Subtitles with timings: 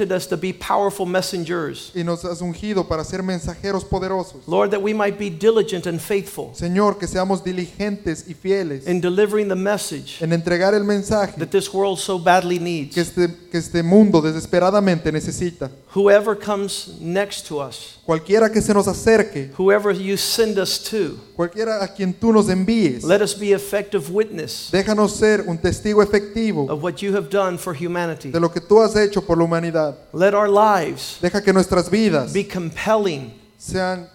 [0.00, 1.90] Us to be powerful messengers.
[1.94, 4.46] y nos has ungido para ser mensajeros poderosos.
[4.46, 9.00] Lord, that we might be diligent and faithful Señor, que seamos diligentes y fieles in
[9.00, 12.96] delivering the message en entregar el mensaje that this world so badly que needs.
[12.96, 15.70] este, que este mundo desesperadamente necesita.
[15.94, 21.16] Whoever comes next to us, Cualquiera que se nos acerque, whoever you send us to,
[21.36, 26.02] cualquiera a quien tú nos envíes, let us be effective witness déjanos ser un testigo
[26.02, 28.30] efectivo of what you have done for humanity.
[28.30, 29.83] de lo que tú has hecho por la humanidad.
[30.12, 33.32] Let our lives Deja que nuestras vidas be compelling.
[33.58, 34.08] sean,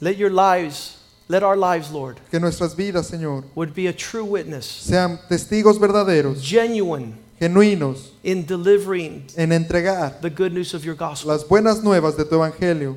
[0.00, 0.96] Let your lives,
[1.28, 5.78] let our lives, Lord, que nuestras vidas, Señor, would be a true witness, sean testigos
[5.78, 11.30] verdaderos, genuine genuinos in delivering en entregar the good news of your gospel.
[11.32, 12.96] las buenas nuevas de tu evangelio.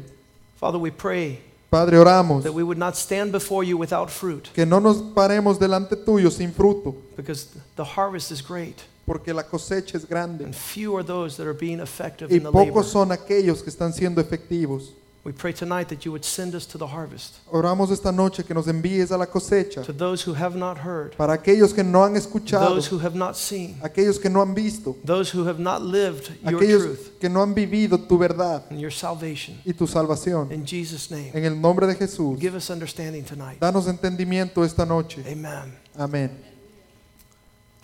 [0.57, 1.39] Father, we pray
[1.71, 5.57] Padre, oramos that we would not stand before you without fruit que no nos paremos
[5.57, 10.53] delante tuyo sin fruto, because the harvest is great porque la cosecha es grande and
[10.53, 12.67] few are those that are being effective y in the labor.
[12.67, 14.93] pocos son aquellos que están siendo efectivos.
[15.23, 18.55] We pray tonight that you would send us to the harvest, Oramos esta noche que
[18.55, 22.03] nos envíes a la cosecha to those who have not heard, para aquellos que no
[22.03, 25.59] han escuchado, those who have not seen, aquellos que no han visto, those who have
[25.59, 29.55] not lived your aquellos truth que no han vivido tu verdad and your salvation.
[29.63, 30.51] y tu salvación.
[30.51, 33.59] In Jesus' name, En el nombre de Jesús, give us understanding tonight.
[33.59, 35.21] danos entendimiento esta noche.
[35.31, 35.77] Amen.
[35.95, 36.50] Amén.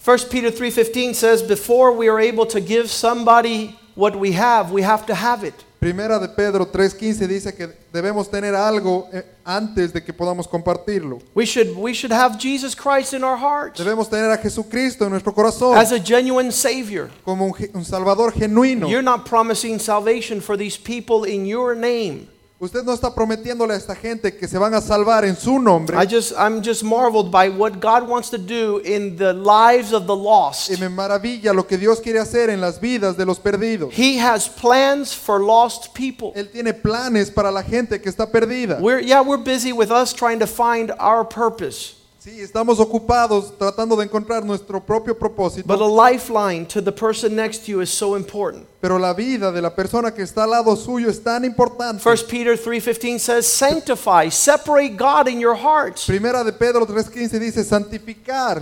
[0.08, 4.82] 1 Peter 3:15 says before we are able to give somebody what we have, we
[4.82, 5.54] have to have it.
[5.82, 11.20] Primera de Pedro 3:15 dice que debemos tener algo eh, antes de que podamos compartirlo.
[11.36, 15.12] We should we should have Jesus Christ in our hearts Debemos tener a Jesucristo en
[15.12, 17.10] nuestro corazón as a genuine savior.
[17.26, 18.88] como un, un Salvador genuino.
[18.90, 22.30] You're not promising salvation for these people in your name.
[22.60, 25.96] Usted no está prometiéndole a esta gente que se van a salvar en su nombre.
[25.96, 30.08] I just I'm just marveled by what God wants to do in the lives of
[30.08, 30.72] the lost.
[30.72, 33.94] Y me maravilla lo que Dios quiere hacer en las vidas de los perdidos.
[33.94, 36.32] He has plans for lost people.
[36.36, 38.80] Él tiene planes para la gente que está perdida.
[38.82, 41.97] We're yeah, we're busy with us trying to find our purpose.
[42.28, 47.34] Sí, estamos ocupados tratando de encontrar nuestro propio But a propósito, lifeline to the person
[47.34, 48.66] next to you is so important.
[48.82, 52.04] pero la vida de la persona que está al lado suyo es tan importante.
[52.04, 56.06] 1 Peter 3:15 says sanctify, separate God in your hearts.
[56.06, 58.62] Primera de Pedro 3:15 dice santificar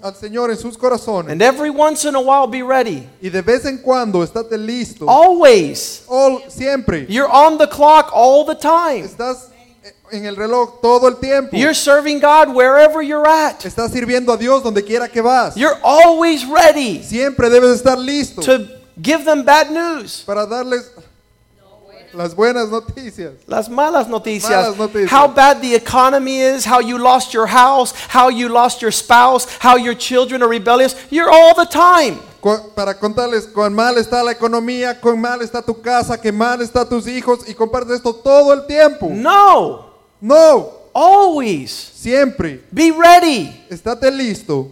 [0.00, 3.06] al Señor en sus corazones And every once in a while be ready.
[3.20, 5.04] y de vez en cuando estate listo.
[5.06, 6.00] Always.
[6.08, 9.04] All- siempre You're on the clock all the time.
[9.04, 9.50] estás
[10.10, 11.56] en el reloj todo el tiempo.
[11.56, 13.64] You're serving God wherever you're at.
[13.64, 15.56] Estás sirviendo a Dios donde quiera que vas.
[15.56, 18.66] You're always ready Siempre debes estar listo to
[19.00, 20.22] give them bad news.
[20.26, 20.90] para darles
[22.12, 23.32] las buenas noticias.
[23.46, 24.50] Las malas noticias.
[24.50, 25.10] Malas noticias.
[25.10, 29.46] How bad the economy is, how you lost your house, how you lost your spouse,
[29.60, 30.94] how your children are rebellious.
[31.10, 32.18] You're all the time.
[32.76, 36.88] Para contarles cuán mal está la economía, cuán mal está tu casa, qué mal está
[36.88, 39.08] tus hijos y compartes esto todo el tiempo.
[39.10, 39.86] No.
[40.20, 44.70] No, Always siempre be ready estate listo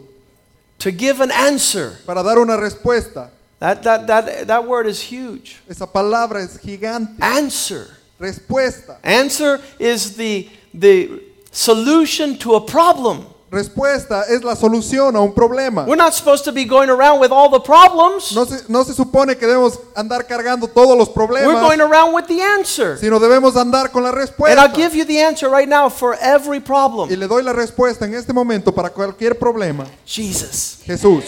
[0.78, 1.98] to give an answer.
[2.06, 3.30] para dar una respuesta.
[3.64, 5.56] That, that, that, that word is huge.
[5.66, 7.16] Esa palabra es gigante.
[7.22, 7.86] Answer.
[8.20, 8.98] Respuesta.
[9.02, 13.24] Answer is the, the solution to a problem.
[13.50, 15.86] Respuesta es la solución a un problema.
[15.86, 18.34] We're not supposed to be going around with all the problems.
[18.34, 21.46] No se, no se supone que debemos andar cargando todos los problemas.
[21.46, 22.98] We're going around with the answer.
[22.98, 24.50] sino debemos andar con la respuesta.
[24.50, 24.60] And.
[24.60, 27.10] I'll give you the answer right now for every problem.
[27.10, 29.86] Y le doy la respuesta en este momento para cualquier problema.
[30.04, 30.80] Jesus.
[30.84, 31.24] Jesús.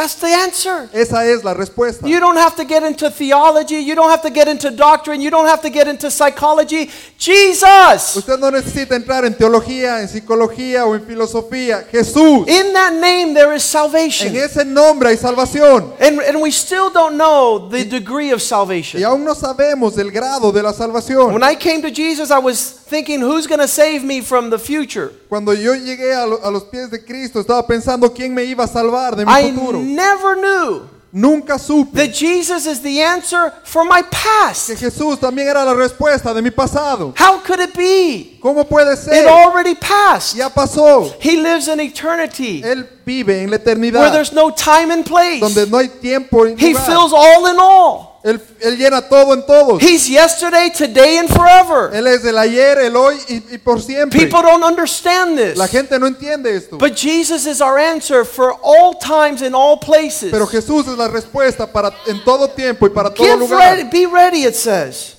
[0.00, 0.88] That's the answer.
[0.94, 2.08] Esa es la respuesta.
[2.08, 3.76] You don't have to get into theology.
[3.76, 5.20] You don't have to get into doctrine.
[5.20, 6.88] You don't have to get into psychology.
[7.18, 8.16] Jesus.
[8.16, 11.84] Usted no necesita entrar en teología, en psicología o en filosofía.
[11.90, 12.48] Jesús.
[12.48, 14.34] In that name, there is En salvation.
[14.34, 15.92] ese nombre hay salvación.
[16.00, 19.04] And, and we still don't know the degree of Y salvation.
[19.04, 21.32] aún no sabemos el grado de la salvación.
[21.34, 22.58] When I came to Jesus, I was
[22.88, 25.12] thinking, who's going to save me from the future?
[25.28, 28.64] Cuando yo llegué a, lo- a los pies de Cristo, estaba pensando quién me iba
[28.64, 29.78] a salvar de mi I futuro.
[29.90, 34.70] Never knew Nunca supe that Jesus is the answer for my que past.
[34.70, 37.12] Jesús también era la respuesta de mi pasado.
[37.16, 38.38] How could it be?
[38.40, 40.36] ¿Cómo puede It already passed.
[40.36, 41.12] Ya pasó.
[41.20, 45.40] He lives in eternity Él vive en la where there's no time and place.
[45.40, 48.09] donde no hay tiempo ni He fills all in all.
[48.22, 49.82] Él, él llena todo en todos.
[49.82, 51.90] He's yesterday, today, and forever.
[51.94, 54.20] Él es el ayer, el hoy y, y por siempre.
[54.20, 55.56] People don't understand this.
[55.56, 56.76] La gente no entiende esto.
[56.76, 60.30] But Jesus is our answer for all times and all places.
[60.30, 63.58] Pero Jesús es la respuesta para en todo tiempo y para todo Get lugar.
[63.58, 65.14] ready, be ready, it says.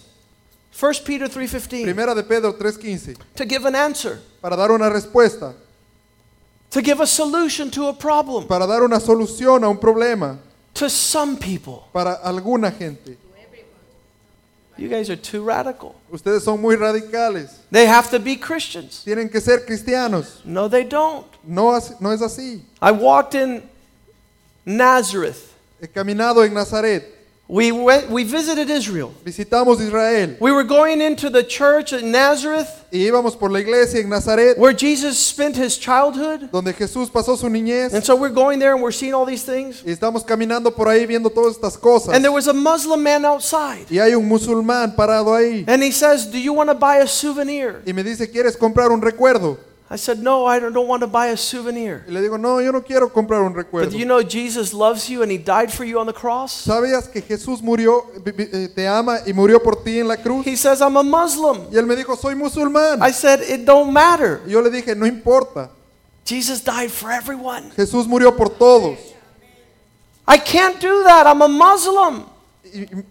[0.79, 1.83] 1 Peter 3.15.
[1.83, 3.15] Primera de Pedro 3:15.
[3.35, 4.19] To give an answer.
[4.41, 5.53] Para dar una respuesta,
[6.69, 8.47] To give a solution to a problem.
[8.47, 10.37] para dar una solución a un problema
[10.75, 11.87] To some people.
[11.93, 13.17] para alguna gente.
[14.77, 15.95] You guys are too radical.
[16.11, 17.59] Ustedes son muy radicales.
[17.69, 19.03] They have to be Christians.
[19.05, 20.43] Tienen que ser cristianos.
[20.43, 21.27] No, they don't.
[21.43, 22.61] No, no es así.
[22.81, 23.61] I walked in
[24.65, 25.55] Nazareth.
[25.79, 27.03] He caminado en Nazaret.
[27.47, 29.13] We went we visited Israel.
[29.23, 30.37] Visitamos Israel.
[30.39, 34.57] We were going into the church in Nazareth Y íbamos por la iglesia en Nazaret,
[34.57, 36.49] where Jesus spent his childhood.
[36.51, 37.93] donde Jesús pasó su niñez.
[37.93, 39.81] And so we're going there and we're seeing all these things.
[39.85, 42.13] Y estamos caminando por ahí viendo todas estas cosas.
[42.13, 43.85] And there was a Muslim man outside.
[43.89, 45.63] Y hay un musulmán parado ahí.
[45.67, 47.81] And he says, Do you want to buy a souvenir?
[47.85, 49.57] Y me dice, ¿quieres comprar un recuerdo?
[49.93, 52.05] I said, No, I don't, don't want to buy a souvenir.
[52.07, 53.91] Y le digo, no, yo no quiero comprar un But recuerdo.
[53.91, 56.65] do you know Jesus loves you and he died for you on the cross?
[56.65, 60.15] ¿Sabías que Jesús murió, vi- vi- eh, te ama y murió por ti en la
[60.15, 60.45] cruz?
[60.45, 61.67] He says, I'm a Muslim.
[61.69, 63.01] Y él me dijo, soy musulmán.
[63.01, 64.39] I said, It don't matter.
[64.47, 65.69] Y yo le dije, no importa.
[66.25, 67.71] Jesus died for everyone.
[67.75, 68.97] Jesús murió por todos.
[70.25, 71.27] I can't do that.
[71.27, 72.23] I'm a Muslim.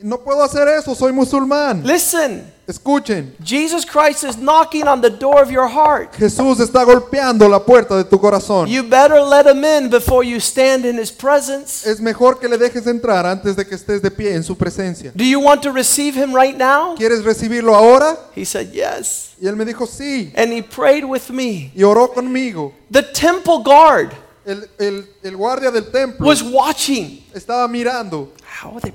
[0.00, 1.82] No puedo hacer eso, soy musulmán.
[1.84, 6.14] Listen, Escuchen, Jesus Christ is knocking on the door of your heart.
[6.16, 8.68] Jesús está golpeando la puerta de tu corazón.
[8.68, 11.84] You better let him in before you stand in his presence.
[11.84, 15.10] Es mejor que le dejes entrar antes de que estés de pie en su presencia.
[15.16, 16.94] Do you want to receive him right now?
[16.96, 18.16] ¿Quieres recibirlo ahora?
[18.36, 19.30] He said, Yes.
[19.42, 20.32] Y él me dijo, sí.
[20.36, 21.72] And he prayed with me.
[21.74, 22.72] Y oró conmigo.
[22.90, 24.12] The temple guard
[24.44, 27.24] El, el- el guardia del templo was watching.
[27.34, 28.28] estaba mirando.
[28.62, 28.92] How are they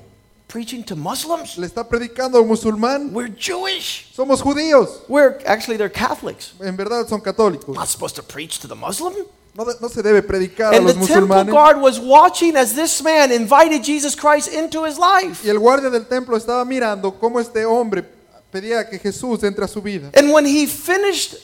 [0.56, 1.58] preaching to Muslims?
[1.58, 3.12] Le está predicando al musulmán.
[3.12, 4.08] We're Jewish.
[4.16, 5.02] Somos judíos.
[5.10, 6.54] We're actually they're Catholics.
[6.62, 7.76] En verdad son católicos.
[7.76, 9.14] Not supposed to preach to the Muslim.
[9.54, 11.52] No, no se debe predicar a And the los temple musulmanes.
[11.52, 15.44] guard was watching as this man invited Jesus Christ into his life.
[15.46, 18.06] Y el guardia del templo estaba mirando cómo este hombre
[18.50, 20.10] pedía que Jesús entre a su vida.
[20.16, 21.36] And when he finished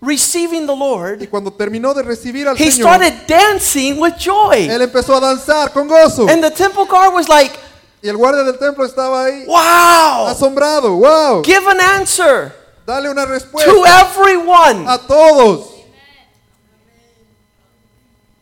[0.00, 4.70] receiving the Lord, Y cuando terminó de recibir al he Señor, started dancing with joy.
[4.70, 6.26] él empezó a danzar con gozo.
[6.30, 7.52] And the temple guard was like,
[8.04, 10.94] Y el guardia del templo estaba ahí Wow, asombrado.
[10.94, 11.42] ¡Wow!
[11.42, 12.52] give an answer
[12.86, 13.72] Dale una to respuesta
[14.02, 14.84] everyone.
[14.86, 15.70] a todos.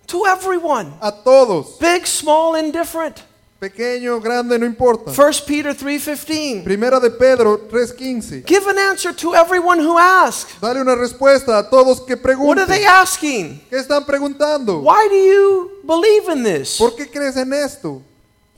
[0.08, 0.92] To everyone.
[1.00, 1.78] A todos.
[1.78, 3.20] Big, small, indifferent.
[3.60, 5.12] Pequeño, grande, no importa.
[5.12, 6.64] 1 Peter 3:15.
[6.64, 8.44] Primera de Pedro 3:15.
[8.44, 10.60] Give an answer to everyone who asks.
[10.60, 13.60] Dale una respuesta a todos que What are they asking?
[13.70, 14.80] ¿Qué están preguntando?
[14.82, 16.76] Why do you believe in this?
[16.78, 18.02] ¿Por qué crees en esto?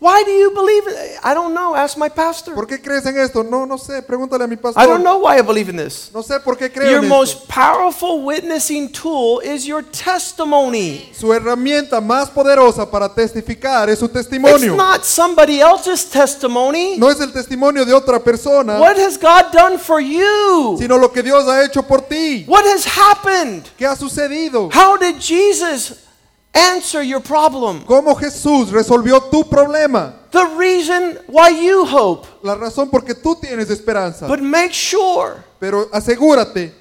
[0.04, 1.18] Why do you believe it?
[1.24, 1.74] I don't know.
[1.74, 2.54] Ask my pastor.
[2.54, 3.42] ¿Por qué crees en esto?
[3.42, 4.02] No, no sé.
[4.02, 4.82] Pregúntale a mi pastor.
[4.82, 6.10] I don't know why I believe in this.
[6.12, 7.16] No sé por qué creo Your en esto.
[7.16, 11.10] most powerful witnessing tool is your testimony.
[11.18, 14.74] Su herramienta más poderosa para testificar es su testimonio.
[14.74, 16.98] It's not somebody else's testimony.
[16.98, 20.76] No es el testimonio de otra persona, What has God done for you?
[20.78, 22.44] sino lo que Dios ha hecho por ti.
[22.46, 23.64] What has happened?
[23.78, 24.68] ¿Qué ha sucedido?
[24.70, 26.03] How did Jesus
[26.54, 27.84] answer your problem?
[27.84, 30.14] ¿Cómo Jesús resolvió tu problema?
[30.30, 32.26] The reason why you hope.
[32.42, 34.26] La razón por tú tienes esperanza.
[34.26, 35.44] But make sure.
[35.60, 36.72] Pero asegúrate,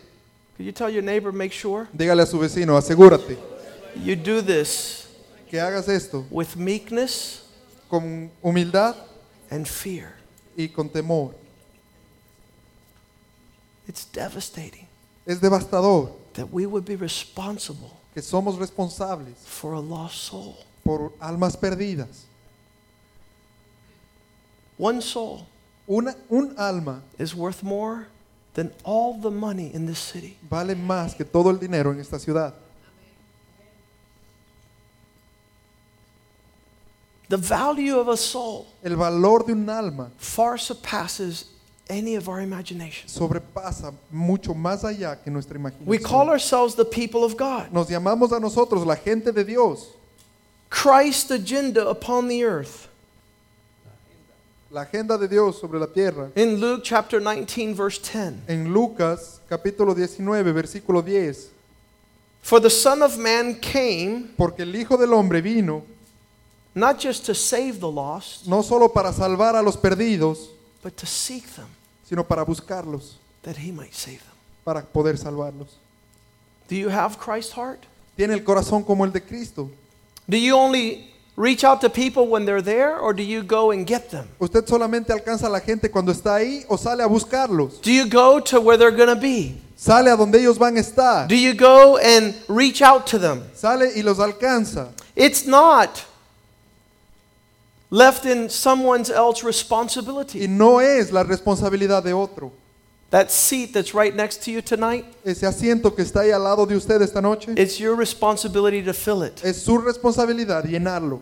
[0.58, 3.38] Could you tell your neighbor, make sure dígale a su vecino, asegúrate
[3.96, 5.08] you do this
[5.50, 7.44] que hagas esto with meekness
[7.90, 8.96] con humildad
[9.50, 10.16] and fear?
[10.56, 11.34] y con temor.
[13.88, 14.88] It's devastating
[15.26, 20.56] Es devastador that we would be responsible que somos responsables for a lost soul.
[20.84, 22.26] por almas perdidas.
[24.78, 25.46] One soul
[25.88, 28.08] Una, un alma is worth more
[28.54, 30.38] than all the money in this city.
[30.50, 32.54] vale más que todo el dinero en esta ciudad.
[37.30, 41.46] The value of a soul El valor de un alma far surpasses
[41.98, 43.08] any of our imagination.
[43.08, 47.72] sobrepasa mucho más allá que nuestra We call ourselves the people of God.
[47.72, 49.88] Nos llamamos a nosotros la gente de Dios,
[50.70, 52.90] Christ's agenda upon the earth.
[54.74, 56.32] la agenda de Dios sobre la tierra.
[56.36, 58.42] In Luke chapter 19, verse 10.
[58.48, 61.52] En Lucas capítulo 19, versículo 10,
[62.42, 65.84] For the Son of Man came porque el Hijo del Hombre vino
[66.76, 70.48] not just to save the lost, no solo para salvar a los perdidos,
[70.82, 71.68] but to seek them
[72.14, 74.36] sino para buscarlos, that he might save them.
[74.64, 75.80] para poder salvarlos.
[76.68, 77.80] Do you have Christ's heart?
[78.16, 79.72] Tiene el corazón como el de Cristo.
[80.30, 83.88] Do you only reach out to people when they're there or do you go and
[83.88, 84.28] get them?
[84.40, 87.82] ¿Usted solamente alcanza a la gente cuando está ahí o sale a buscarlos?
[87.82, 89.56] Do you go to where they're going to be?
[89.76, 91.28] Sale a donde ellos van a estar.
[91.28, 93.42] Do you go and reach out to them?
[93.56, 94.90] Sale y los alcanza.
[95.16, 96.06] It's not
[97.94, 100.48] left in someone else's Y responsibility.
[100.48, 102.52] no es la responsabilidad de otro.
[103.12, 106.66] That seat that's right next to you tonight, Ese asiento que está ahí al lado
[106.66, 109.40] de usted esta noche it's your responsibility to fill it.
[109.46, 111.22] es su responsabilidad llenarlo.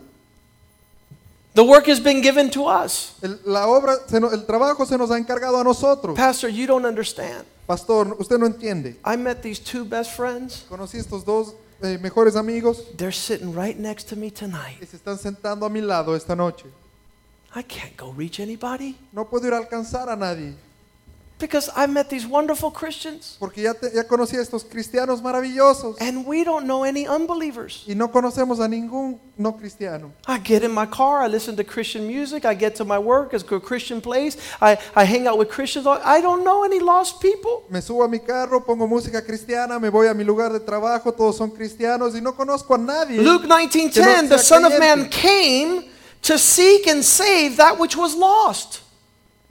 [1.54, 3.12] The work has been given to us.
[3.22, 6.16] El, la obra, se no- el trabajo se nos ha encargado a nosotros.
[6.16, 7.44] Pastor, you don't understand.
[7.66, 8.96] Pastor, usted no entiende.
[9.04, 10.64] I met these two best friends.
[10.70, 11.52] Conocí estos dos
[11.82, 14.78] eh, mejores amigos They're sitting right next to me tonight.
[14.78, 16.64] que se están sentando a mi lado esta noche.
[17.54, 20.54] I can't go reach anybody No puedo ir a alcanzar a nadie
[21.42, 25.96] because I met these wonderful Christians porque ya, te- ya conocí a estos cristianos maravillosos
[26.00, 27.84] and we don't know any unbelievers.
[27.86, 30.12] y no conocemos a ningún no cristiano.
[30.26, 33.34] I get in my car, I listen to Christian music, I get to my work,
[33.34, 35.86] it's a Christian place, I, I hang out with Christians.
[35.86, 37.64] I don't know any lost people.
[37.68, 41.12] Me subo a mi carro, pongo música cristiana, me voy a mi lugar de trabajo,
[41.12, 43.20] todos son cristianos y no conozco a nadie.
[43.20, 45.84] Luke que no 19:10, the Son of Man came
[46.22, 48.80] to seek and save that which was lost.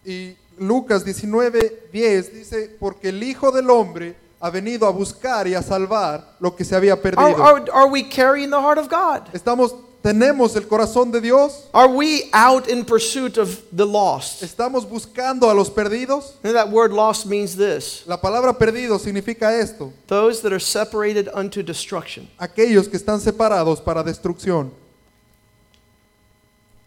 [0.05, 5.61] Y Lucas 19:10 dice, porque el Hijo del Hombre ha venido a buscar y a
[5.61, 7.43] salvar lo que se había Are, perdido.
[7.45, 9.27] are, are we carrying the heart of God?
[9.33, 14.41] Estamos, tenemos el corazón de Dios, Are we out in pursuit of the lost?
[14.41, 16.33] estamos buscando a los perdidos.
[16.43, 21.29] And that word lost means this La palabra perdido significa esto, those that are separated
[21.35, 22.27] unto destruction.
[22.39, 24.71] aquellos que están separados para destrucción.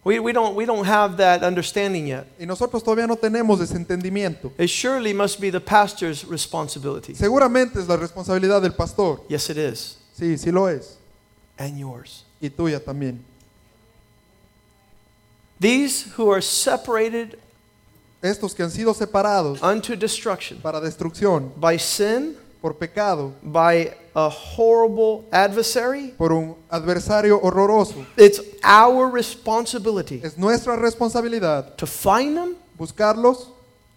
[0.04, 2.26] We, we, don't, we don't have that understanding yet.
[2.38, 4.52] Y nosotros todavía no tenemos ese entendimiento.
[4.58, 7.14] It surely must be the pastor's responsibility.
[7.14, 9.22] Seguramente es la responsabilidad del pastor.
[9.28, 9.96] Yes, it is.
[10.14, 10.98] Sí, sí lo es.
[11.58, 12.24] And yours.
[12.40, 13.20] Y tuya también.
[15.58, 17.38] These who are separated
[18.24, 22.34] Estos que han sido separados unto destruction para destrucción by sin,
[22.64, 28.06] por pecado, by a horrible adversary, por un adversario horroroso.
[28.16, 33.48] it's our responsibility Es nuestra responsabilidad to find them buscarlos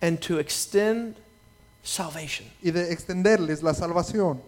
[0.02, 1.16] and to extend
[1.82, 2.46] salvation.
[2.62, 4.42] y de extenderles la salvación.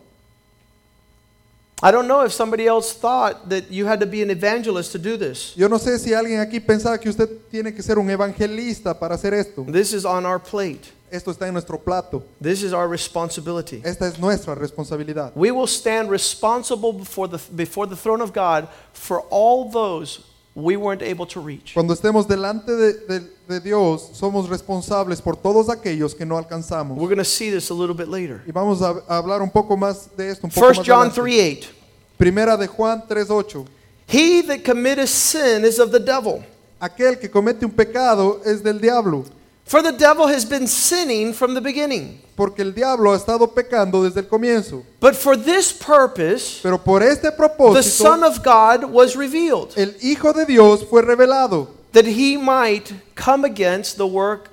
[1.82, 5.00] I don't know if somebody else thought that you had to be an evangelist to
[5.00, 5.54] do this.
[5.56, 9.16] Yo no sé si alguien aquí pensaba que usted tiene que ser un evangelista para
[9.16, 9.64] hacer esto.
[9.64, 10.92] This is on our plate.
[11.12, 12.24] Esto está en nuestro plato.
[12.42, 13.82] This is our responsibility.
[13.84, 15.32] Esta es nuestra responsabilidad.
[15.36, 20.22] We will stand responsible before the, before the throne of God for all those
[20.56, 21.74] we weren't able to reach.
[21.74, 26.98] Cuando estemos delante de, de- de Dios, somos responsables por todos aquellos que no alcanzamos.
[26.98, 28.42] We're going to see this a little bit later.
[28.46, 30.46] Y vamos a, a hablar un poco más de esto.
[30.48, 31.22] Un poco 1 más John adelante.
[31.22, 31.70] 3 8.
[32.18, 33.66] Primera de Juan 3:8.
[34.08, 36.44] He that committeth sin is of the devil.
[36.82, 39.24] Aquel que comete un pecado es del diablo,
[39.70, 42.20] For the devil has been sinning from the beginning.
[42.36, 44.84] porque el diablo ha estado pecando desde el comienzo.
[45.00, 49.94] But for this purpose, Pero por este propósito, the Son of God was revealed, el
[50.02, 54.50] Hijo de Dios fue revelado that he might come against the work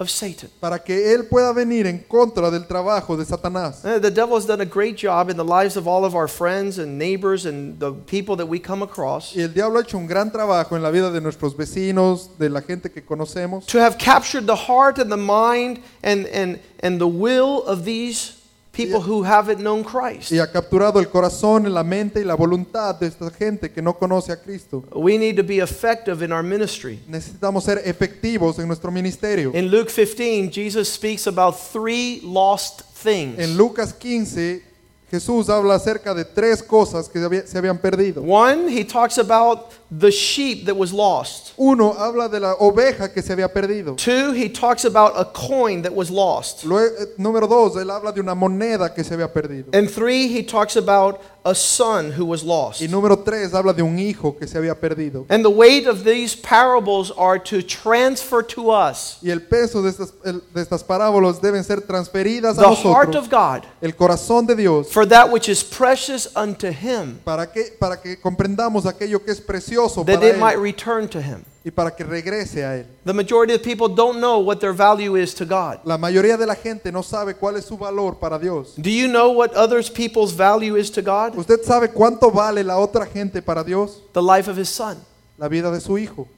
[0.00, 0.48] of Satan.
[0.60, 3.84] para que él pueda venir en contra del trabajo de Satanás.
[3.84, 6.26] Uh, The devil has done a great job in the lives of all of our
[6.26, 9.98] friends and neighbors and the people that we come across Y el diablo ha hecho
[9.98, 13.78] un gran trabajo en la vida de nuestros vecinos, de la gente que conocemos, to
[13.78, 18.39] have captured the heart and the mind and, and, and the will of these
[18.72, 20.30] people who haven't known Christ.
[20.30, 23.94] y ha capturado el corazón, la mente y la voluntad de esta gente que no
[23.94, 24.84] conoce a Cristo.
[24.94, 27.00] We need to be effective in our ministry.
[27.08, 29.52] Necesitamos ser efectivos en nuestro ministerio.
[29.54, 33.38] In Luke 15, Jesus speaks about three lost things.
[33.38, 34.62] En Lucas 15,
[35.10, 38.22] Jesús habla acerca de tres cosas que se habían perdido.
[38.22, 41.52] One, he talks about the sheep that was lost.
[41.58, 43.96] Uno habla de la oveja que se había perdido.
[43.96, 46.64] Two, he talks about a coin that was lost.
[46.64, 49.70] Luego, eh, número dos, él habla de una moneda que se había perdido.
[49.72, 52.80] And three, he talks about a son who was lost.
[52.82, 55.26] Y número tres, habla de un hijo que se había perdido.
[55.28, 59.90] And the weight of these parables are to transfer to us Y el peso de
[59.90, 64.46] estas, el- de estas parábolas deben ser transferidas a the heart of God el corazón
[64.46, 69.24] de Dios, for that which is precious unto him, para que, para que comprendamos aquello
[69.24, 71.44] que es precioso that para it might return to him.
[71.64, 72.86] y para que regrese a Él.
[73.04, 75.80] The majority of people don't know what their value is to God.
[75.84, 78.74] La mayoría de la gente no sabe cuál es su valor para Dios.
[78.76, 81.36] Do you know what others people's value is to God?
[81.36, 84.00] ¿Usted sabe cuánto vale la otra gente para Dios?
[84.14, 84.96] The life of his son.
[85.36, 86.28] La vida de su hijo.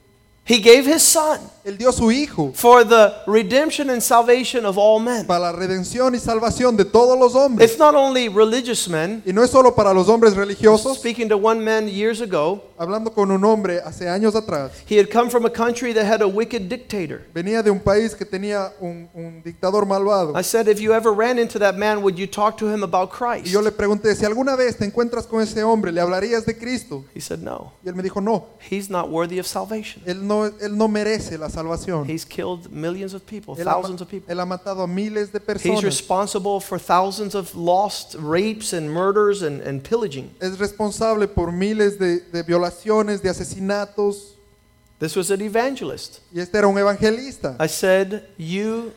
[0.45, 4.99] He gave his son Él dio su hijo for the redemption and salvation of all
[4.99, 5.25] men.
[5.25, 7.69] para la redención y salvación de todos los hombres.
[7.71, 9.23] It's not only religious men.
[9.25, 10.97] Y no es solo para los hombres religiosos.
[10.97, 15.09] Speaking to one man years ago, Hablando con un hombre hace años atrás, he had
[15.09, 17.21] come from a country that had a wicked dictator.
[17.33, 20.35] venía de un país que tenía un, un dictador malvado.
[20.37, 23.09] I said, if you ever ran into that man, would you talk to him about
[23.13, 23.45] Y Christ?
[23.53, 27.05] yo le pregunté, si alguna vez te encuentras con ese hombre, ¿le hablarías de Cristo?
[27.15, 27.71] He said, no.
[27.85, 30.03] Y él me dijo, no, He's not worthy of salvation.
[30.05, 32.05] él no, él no merece la salvación.
[32.09, 34.31] He's killed millions of people, Él ha, thousands of people.
[34.31, 39.41] él ha matado a miles de He's responsible for thousands of lost rapes and murders
[39.43, 40.29] and, and pillaging.
[40.41, 44.33] Es responsable por miles de, de violaciones, de asesinatos.
[44.99, 46.21] This was an evangelist.
[46.33, 47.57] Y este era un evangelista.
[47.59, 48.93] I said, You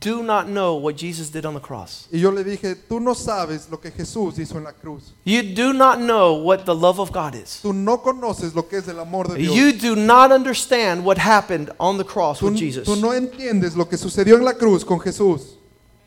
[0.00, 2.06] do not know what Jesus did on the cross.
[2.12, 5.12] Y yo le dije, tú no sabes lo que Jesús hizo en la cruz.
[5.24, 7.60] You do not know what the love of God is.
[7.60, 9.54] Tú no conoces lo que es el amor de Dios.
[9.54, 12.86] You do not understand what happened on the cross Tú, with Jesus.
[12.86, 15.56] tú no entiendes lo que sucedió en la cruz con Jesús.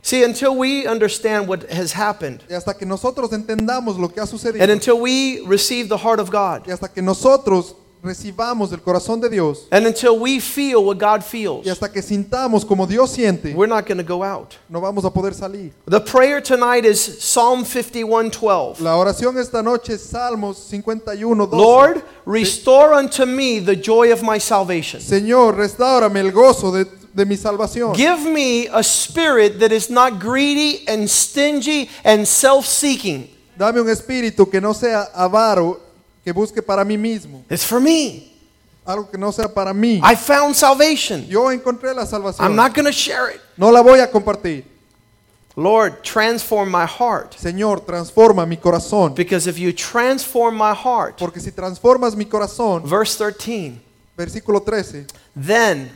[0.00, 4.26] See, until we understand what has happened, Y hasta que nosotros entendamos lo que ha
[4.26, 4.62] sucedido.
[4.62, 9.20] and until we receive the heart of God, Y hasta que nosotros recibamos el corazón
[9.20, 9.66] de Dios.
[9.70, 13.54] and until we feel what God feels, Y hasta que sintamos como Dios siente.
[13.54, 14.56] we're not going to go out.
[14.68, 15.72] No vamos a poder salir.
[15.86, 18.80] The prayer tonight is Psalm 51:12.
[18.80, 21.56] La oración esta noche es Salmos 51, 12.
[21.56, 25.00] Lord, restore unto me the joy of my salvation.
[25.00, 27.94] Señor, restaurame el gozo de, de mi salvación.
[27.94, 33.28] Give me a spirit that is not greedy and stingy and self-seeking.
[33.56, 35.80] Dame un espíritu que no sea avaro,
[36.28, 37.42] que busque para mí mismo.
[37.48, 38.30] It's for me.
[38.84, 39.98] Algo que no sea para mí.
[40.02, 41.26] I found salvation.
[41.26, 42.04] Yo encontré la
[42.38, 43.40] I'm not going to share it.
[43.56, 44.64] No la voy a compartir.
[45.56, 47.34] Lord, transform my heart.
[47.34, 49.14] Señor, transforma mi corazón.
[49.14, 53.80] Because if you transform my heart, Porque si transformas mi corazón, verse 13,
[54.16, 55.90] versículo 13, then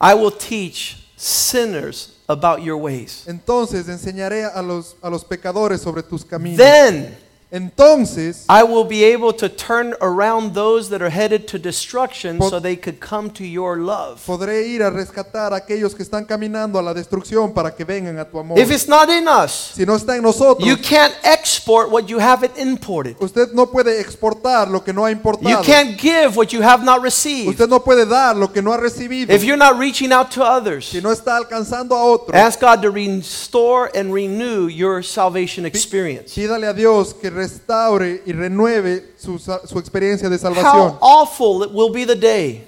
[0.00, 3.24] I will teach sinners about your ways.
[3.26, 6.56] entonces enseñaré a los, a los pecadores sobre tus caminos.
[6.56, 12.40] Then Entonces I will be able to turn around those that are headed to destruction
[12.40, 14.20] so they could come to your love.
[14.26, 18.18] podré ir a rescatar a aquellos que están caminando a la destrucción para que vengan
[18.18, 18.58] a tu amor.
[18.58, 22.18] If it's not in us, Si no está en nosotros, you can't export what you
[22.18, 23.16] haven't imported.
[23.18, 27.02] usted no puede exportar lo que no ha You can't give what you have not
[27.02, 27.48] received.
[27.48, 29.32] Usted no puede dar lo que no ha recibido.
[29.32, 32.82] If you're not reaching out to others, Si no está alcanzando a otros, ask God
[32.82, 36.34] to restore and renew your salvation experience.
[36.34, 39.36] pídale a Dios que restaure y renueve su,
[39.78, 40.98] experiencia de How salvación.
[41.00, 42.64] awful it will be the day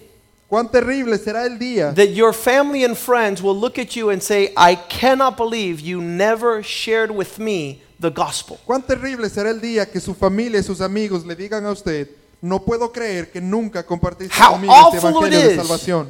[0.48, 4.20] Cuán terrible será el día that your family and friends will look at you and
[4.20, 8.58] say, I cannot believe you never shared with me the gospel.
[8.66, 12.08] Cuán terrible será el día que su familia y sus amigos le digan a usted,
[12.42, 15.56] no puedo creer que nunca compartiste How conmigo este awful it evangelio de is.
[15.62, 16.08] salvación.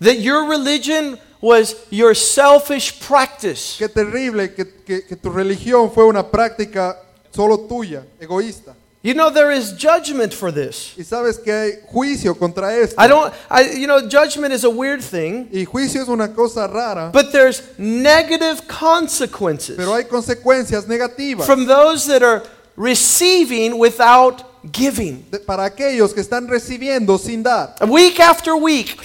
[0.00, 3.76] That your religion was your selfish practice.
[3.78, 6.96] Qué terrible que, que- que tu religión fue una práctica
[7.34, 8.74] solo tuya, egoísta.
[9.02, 10.94] You know, there is judgment for this.
[10.96, 12.94] Y sabes que hay juicio contra esto.
[12.98, 16.66] I don't, I, you know, judgment is a weird thing, Y juicio es una cosa
[16.66, 22.42] rara, but there's negative consequences pero hay consecuencias negativas from those that are
[22.76, 24.42] receiving without
[24.72, 25.22] giving.
[25.30, 27.74] de- para aquellos que están recibiendo sin dar.
[27.86, 28.96] Week after week,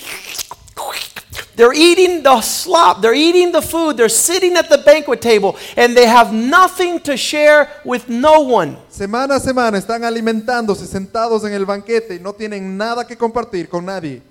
[1.56, 5.96] they're eating the slop, they're eating the food, they're sitting at the banquet table, and
[5.96, 8.78] they have nothing to share with no one.
[8.90, 13.68] Semana a semana están alimentándose sentados en el banquete y no tienen nada que compartir
[13.68, 14.22] con nadie.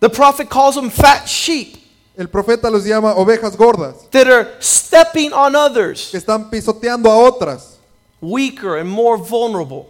[0.00, 1.76] The prophet calls them fat sheep
[2.18, 7.16] El profeta los llama ovejas gordas, that are stepping on others, que están pisoteando a
[7.16, 7.78] otras,
[8.20, 9.86] weaker and more vulnerable.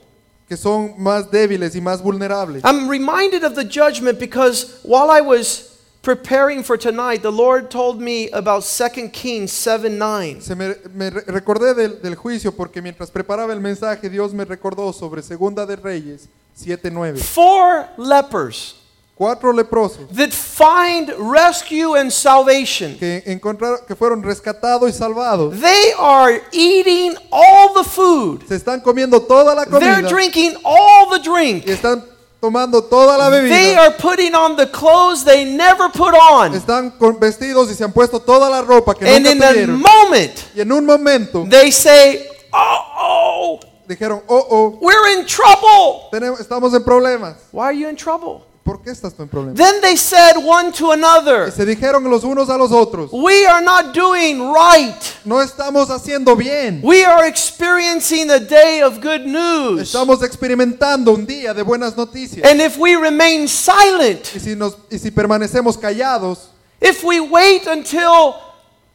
[0.46, 2.62] que son más débiles y más vulnerables.
[2.64, 5.67] I'm reminded of the judgment because while I was
[6.08, 10.40] preparing for tonight, the Lord told me about 2 Kings 7 9.
[10.40, 14.46] Se me, me re- recordé del, del juicio porque mientras preparaba el mensaje Dios me
[14.46, 17.18] recordó sobre Segunda de Reyes 7:9.
[17.18, 18.74] Four lepers
[19.18, 22.96] Cuatro leprosos that find rescue and salvation.
[22.98, 25.60] que encontraron que fueron rescatados y salvados.
[25.60, 28.46] They are eating all the food.
[28.48, 31.66] Se están comiendo toda la They're comida drinking all the drink.
[31.66, 32.02] y están
[32.40, 33.78] tomando toda la They bebida.
[33.80, 36.52] are putting on the clothes they never put on.
[36.54, 39.72] Están con vestidos y se han puesto toda la ropa que And nunca in a
[39.72, 46.08] moment, Y en un momento they say, Oh, oh, dijeron, oh, oh, we're in trouble.
[46.10, 47.36] tenemos, estamos en problemas.
[47.52, 48.42] Why are you in trouble?
[48.68, 49.56] Por qué estás tú en problemas?
[49.56, 53.46] Then they said one to Y another, se dijeron los unos a los otros, We
[53.46, 54.94] are not doing right.
[55.24, 56.82] no estamos haciendo bien.
[56.84, 59.80] We are experiencing a day of good news.
[59.80, 62.44] Estamos experimentando un día de buenas noticias.
[62.44, 66.50] And if we remain silent, Y si, nos, y si permanecemos callados,
[66.82, 68.34] if we wait until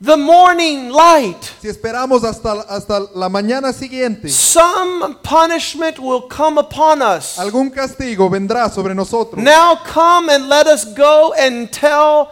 [0.03, 7.01] the morning light, si esperamos hasta, hasta la mañana siguiente, some punishment will come upon
[7.01, 7.37] us.
[7.39, 9.41] algún castigo vendrá sobre nosotros.
[9.41, 12.31] Now come and let us go and tell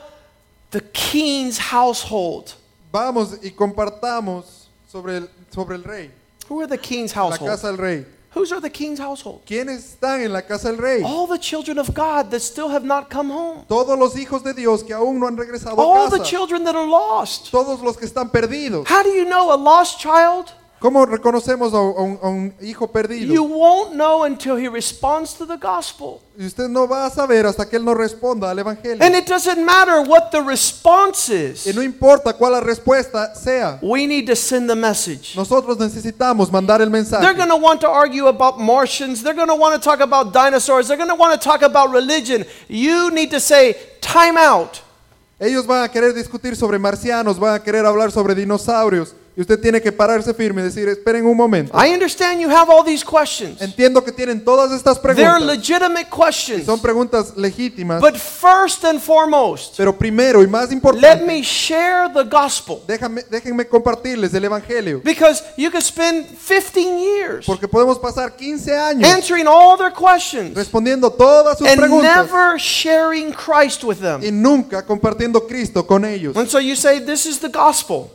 [0.72, 2.54] the king's household.
[2.92, 6.12] Vamos y compartamos sobre el, sobre el rey,
[6.50, 7.50] Who are the king's la household?
[7.52, 8.06] casa del rey.
[8.34, 9.42] Whose are the king's household?
[9.46, 11.04] ¿Quiénes están en la casa del rey?
[11.04, 13.66] All the children of God that still have not come home.
[13.68, 16.76] Todos los hijos de Dios que aún no han regresado All a the children that
[16.76, 17.52] are lost.
[17.52, 18.88] Todos los que están perdidos.
[18.88, 20.54] How do you know a lost child?
[20.82, 23.32] ¿Cómo reconocemos a un, a un hijo perdido?
[23.32, 26.24] You won't know until he responds to the gospel.
[26.36, 28.98] Y usted no va a saber hasta que él no responda al evangelio.
[29.00, 31.76] And it doesn't matter what the response Y is.
[31.76, 33.78] no importa cuál la respuesta sea.
[33.84, 35.36] We need to send the message.
[35.36, 37.22] Nosotros necesitamos mandar el mensaje.
[37.22, 39.22] They're going to want to argue about Martians.
[39.22, 40.88] They're going to want to talk about dinosaurs.
[40.88, 42.44] They're going to want to talk about religion.
[42.68, 44.82] You need to say, time out.
[45.40, 49.14] Ellos van a querer discutir sobre marcianos, van a querer hablar sobre dinosaurios.
[49.36, 51.72] Y usted tiene que pararse firme y decir, esperen un momento.
[51.74, 53.62] I understand you have all these questions.
[53.62, 55.42] Entiendo que tienen todas estas They're preguntas.
[55.46, 56.66] legitimate questions.
[56.66, 58.02] Son preguntas legítimas.
[58.02, 62.80] But first and foremost, Pero primero y más let importante, me share the gospel.
[62.86, 65.00] déjame, déjenme compartirles el evangelio.
[65.02, 70.56] Because you could spend 15 years Porque podemos pasar 15 años answering all their questions
[70.56, 74.22] respondiendo todas sus and preguntas never sharing Christ with them.
[74.22, 76.36] y nunca compartiendo Cristo con ellos.
[76.36, 78.12] And so you say, This is the gospel.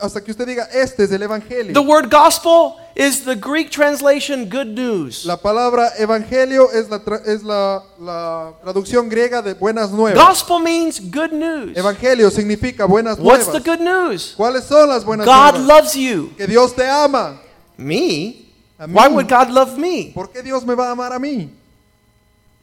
[0.00, 1.72] Hasta que usted diga, este es el evangelio.
[1.72, 5.24] The word gospel is the Greek translation good news.
[5.24, 10.18] La palabra evangelio es la, tra- es la, la traducción griega de buenas nuevas.
[10.22, 11.76] Gospel means good news.
[11.76, 14.34] Evangelio significa buenas What's the good news?
[14.36, 15.60] ¿Cuáles son las buenas God nuevas?
[15.66, 16.32] loves you.
[16.36, 17.40] Que Dios te ama.
[17.76, 18.46] Me?
[18.78, 18.94] A mí.
[18.94, 20.10] Why would God love me?
[20.14, 21.48] ¿Por qué Dios me va a amar a mí?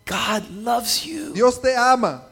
[0.06, 2.24] God loves you Dios te ama.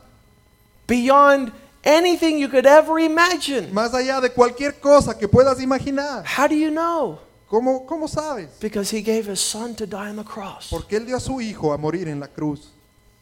[0.88, 1.52] beyond
[1.86, 3.72] anything you could ever imagine.
[3.72, 6.26] Más allá de cualquier cosa que puedas imaginar.
[6.26, 7.20] How do you know?
[7.50, 8.50] ¿Cómo, cómo sabes?
[8.60, 10.70] Because he gave his son to die on the cross.
[10.70, 12.72] Porque Él dio a su hijo a morir en la cruz.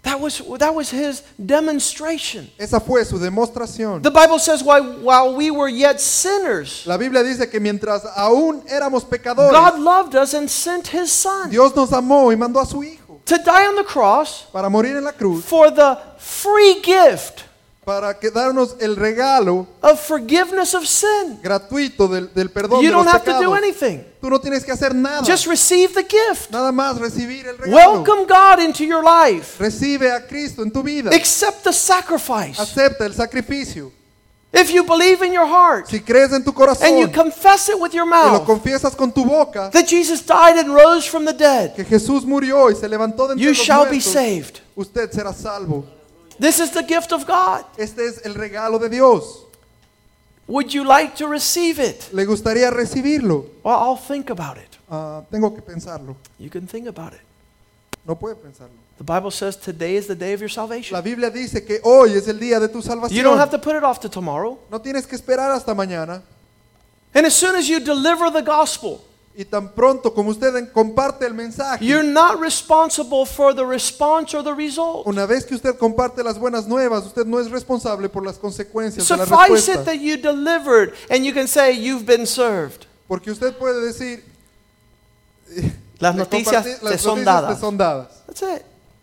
[0.04, 2.50] That was, that was his demonstration.
[2.60, 4.02] Esa fue su demostración.
[4.04, 8.64] The Bible says while, while we were yet sinners, La Biblia dice que mientras aún
[8.68, 12.66] éramos pecadores, God loved us and sent his son Dios nos amó y mandó a
[12.66, 16.82] su hijo to die on the cross para morir en la cruz, for the free
[16.82, 17.46] gift
[17.86, 21.40] para que darnos el regalo of forgiveness of sin.
[21.42, 24.04] gratuito del, del perdón You de don't los have to do anything.
[24.22, 25.24] Tú no tienes que hacer nada.
[25.26, 26.50] Just receive the gift.
[26.52, 27.76] Nada más recibir el regalo.
[27.76, 29.60] Welcome God into your life.
[29.60, 31.10] Recibe a Cristo en tu vida.
[31.14, 32.60] Accept the sacrifice.
[32.60, 33.92] Acepta el sacrificio.
[34.54, 37.80] If you believe in your heart Si crees en tu corazón and you confess it
[37.80, 41.26] with your y lo mouth confiesas con tu boca that Jesus died and rose from
[41.26, 44.62] the dead, que Jesús murió y se levantó de entre you los shall be saved.
[44.76, 45.84] usted será salvo.
[46.40, 47.66] This is the gift of God.
[47.78, 49.46] Este es el regalo de Dios.
[50.48, 52.10] Would you like to receive it?
[52.12, 53.46] ¿Le gustaría recibirlo?
[53.64, 54.78] Well, I'll think about it.
[54.90, 56.16] Ah, tengo que pensarlo.
[56.38, 57.22] You can think about it.
[58.06, 58.76] No puede pensarlo.
[58.98, 60.94] The Bible says today is the day of your salvation.
[60.94, 61.02] La.
[61.02, 63.16] Biblia dice que hoy es el día de tu salvación.
[63.16, 64.60] You don't have to put it off to tomorrow.
[64.70, 66.22] No tienes que esperar hasta mañana.
[67.14, 69.02] And as soon as you deliver the gospel,
[69.36, 74.44] Y tan pronto como usted comparte el mensaje, you're not responsible for the response or
[74.44, 75.08] the result.
[75.08, 79.08] una vez que usted comparte las buenas nuevas, usted no es responsable por las consecuencias
[79.08, 79.86] de la Suffice it respuesta.
[79.86, 82.86] that you delivered and you can say you've been served.
[83.08, 84.24] Porque usted puede decir,
[86.00, 87.60] Las le noticias compartí- te las son noticias dadas.
[87.60, 88.08] son dadas.
[88.28, 88.62] That's it.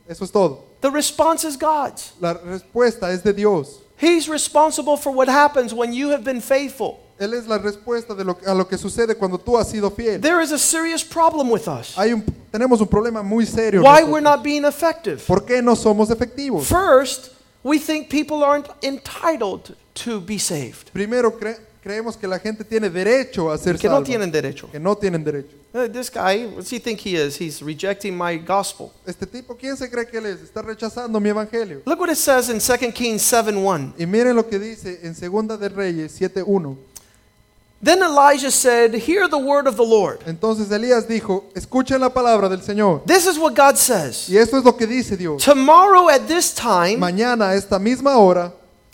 [0.08, 0.64] Eso es todo.
[0.80, 2.12] The response is God's.
[2.20, 3.80] La respuesta es de Dios.
[3.96, 6.98] He's responsible for what happens when you have been faithful.
[7.20, 10.20] Él es la respuesta de lo, a lo que sucede cuando tú has sido fiel.
[10.20, 11.94] There is a serious problem with us.
[11.96, 13.82] Hay un, tenemos un problema muy serio.
[13.82, 14.08] Why nosotros.
[14.10, 15.18] we're not being effective.
[15.26, 16.66] ¿Por qué no somos efectivos?
[16.66, 17.28] First,
[17.62, 20.90] we think people aren't entitled to be saved.
[20.92, 24.70] Primero cre- creemos que la gente tiene derecho a ser Que no salva, tienen derecho.
[24.70, 25.56] que no tienen derecho.
[25.72, 27.38] Uh, This guy, what does he think he is?
[27.40, 28.92] He's rejecting my gospel.
[29.06, 30.40] Este tipo, ¿quién se cree que él es?
[30.42, 31.82] Está rechazando mi evangelio.
[31.86, 33.92] Look what it says in 2 Kings 7:1.
[33.98, 36.76] Y miren lo que dice en Segunda de Reyes 7:1.
[37.82, 40.20] Then Elijah said, Hear the word of the Lord.
[40.26, 43.06] Entonces Elías dijo, escuchen la palabra del Señor.
[43.06, 44.28] This is what God says.
[44.28, 45.42] Y esto es lo que dice Dios.
[45.42, 48.52] Tomorrow at this time, Mañana a esta misma hora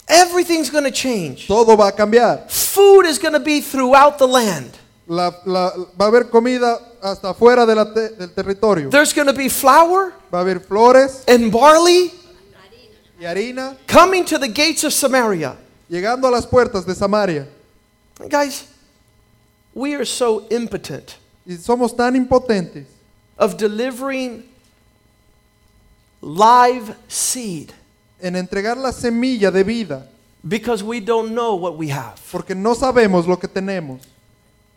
[0.09, 1.49] everything's going to change.
[1.49, 2.49] todo va a cambiar.
[2.49, 4.71] Food is going to be throughout the land.
[5.09, 8.89] La- la- va a haber comida hasta afuera de la te- del territorio.
[8.91, 12.13] There's going to be flour Va a haber flores and barley
[13.19, 15.57] y harina, coming to the gates of Samaria.
[15.91, 17.47] llegando a las puertas de Samaria.
[18.29, 18.65] Guys,
[19.77, 22.87] we are so impotent Y somos tan impotentes
[23.39, 24.43] of delivering
[26.23, 27.73] live seed
[28.21, 30.09] en entregar la semilla de vida
[30.43, 32.19] because we don't know what we have.
[32.33, 34.01] porque no sabemos lo que tenemos.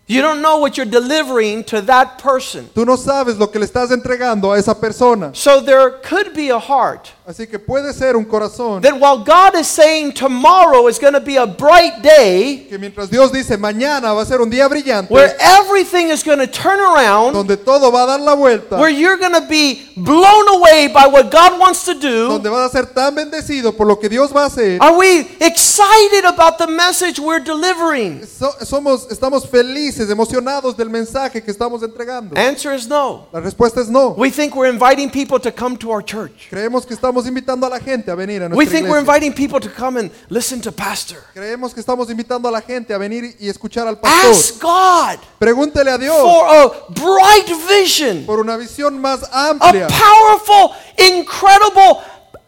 [0.10, 2.68] You don't know what you're delivering to that person.
[2.74, 5.36] Tú no sabes lo que le estás entregando a esa persona.
[5.36, 9.56] So there could be a heart Así que puede ser un corazón that while God
[9.56, 14.16] is saying tomorrow is going to be a bright day que mientras Dios dice mañana
[14.16, 17.92] va a ser un día brillante, where everything is going to turn around, donde todo
[17.92, 21.60] va a dar la vuelta, where you're going to be blown away by what God
[21.60, 24.50] wants to do, donde vas a ser tan bendecido por lo que Dios va a
[24.50, 24.80] hacer.
[24.82, 28.26] are we excited about the message we're delivering?
[28.26, 32.38] So- somos, estamos felices, emocionados del mensaje que estamos entregando.
[32.38, 33.28] Answer is no.
[33.34, 34.10] La respuesta es no.
[34.16, 36.48] We think we're inviting people to come to our church.
[36.52, 39.60] Creemos que estamos invitando a la gente a venir a We think we're inviting people
[39.60, 41.18] to come and listen to pastor.
[41.34, 44.30] Creemos que estamos invitando a la gente a venir y escuchar al pastor.
[44.32, 49.88] Ask God Pregúntele a Dios for a bright vision, por una visión más a amplia
[49.88, 52.02] powerful, incredible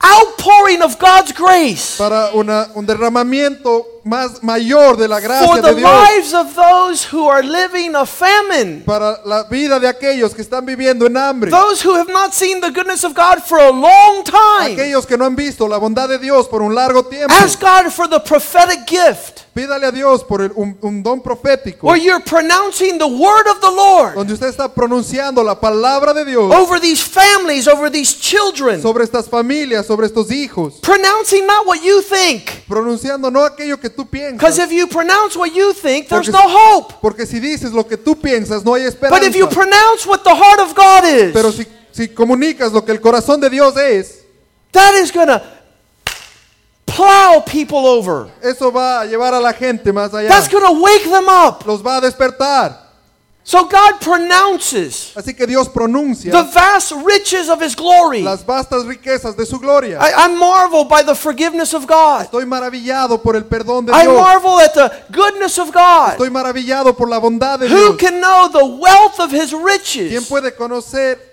[0.03, 5.69] outpouring of God's grace para una- un derramamiento más mayor de la for gracia the
[5.69, 10.33] de Dios lives of those who are living a famine, para la vida de aquellos
[10.33, 13.59] que están viviendo en hambre, those who have not seen the goodness of God for
[13.59, 14.73] a long time.
[14.73, 17.33] aquellos que no han visto la bondad de Dios por un largo tiempo.
[17.33, 21.85] Ask God for the prophetic gift Pídale a Dios por el- un, un don profético
[21.87, 26.23] where you're pronouncing the word of the Lord donde usted está pronunciando la palabra de
[26.23, 31.67] Dios over these families, over these children, sobre estas familias, sobre estos hijos, pronouncing not
[31.67, 32.49] what you think.
[32.65, 34.65] pronunciando no aquello que tú Because piensas.
[34.65, 36.93] if you pronounce what you think, there's Porque- no hope.
[37.01, 39.19] Porque si dices lo que tú piensas, no hay esperanza.
[39.19, 42.84] But if you pronounce what the heart of God is, Pero si, si comunicas lo
[42.84, 44.21] que el corazón de Dios es,
[44.71, 45.41] that is going to
[46.86, 48.27] plow people over.
[48.43, 50.27] eso va a llevar a la gente más allá.
[50.30, 51.65] That's going to wake them up.
[51.65, 52.90] Los va a despertar.
[53.43, 58.21] So God pronounces Así que Dios pronuncia the vast riches of His glory.
[58.21, 59.97] las vastas riquezas de su gloria.
[59.99, 62.25] I, I marvel by the forgiveness of God.
[62.25, 64.13] Estoy maravillado por el perdón de I Dios.
[64.21, 66.12] marvel at the goodness of God.
[66.19, 67.97] Estoy maravillado por la bondad de Who Dios.
[67.97, 70.27] can know the wealth of His ¿Quién riches?
[70.30, 71.30] puede conocer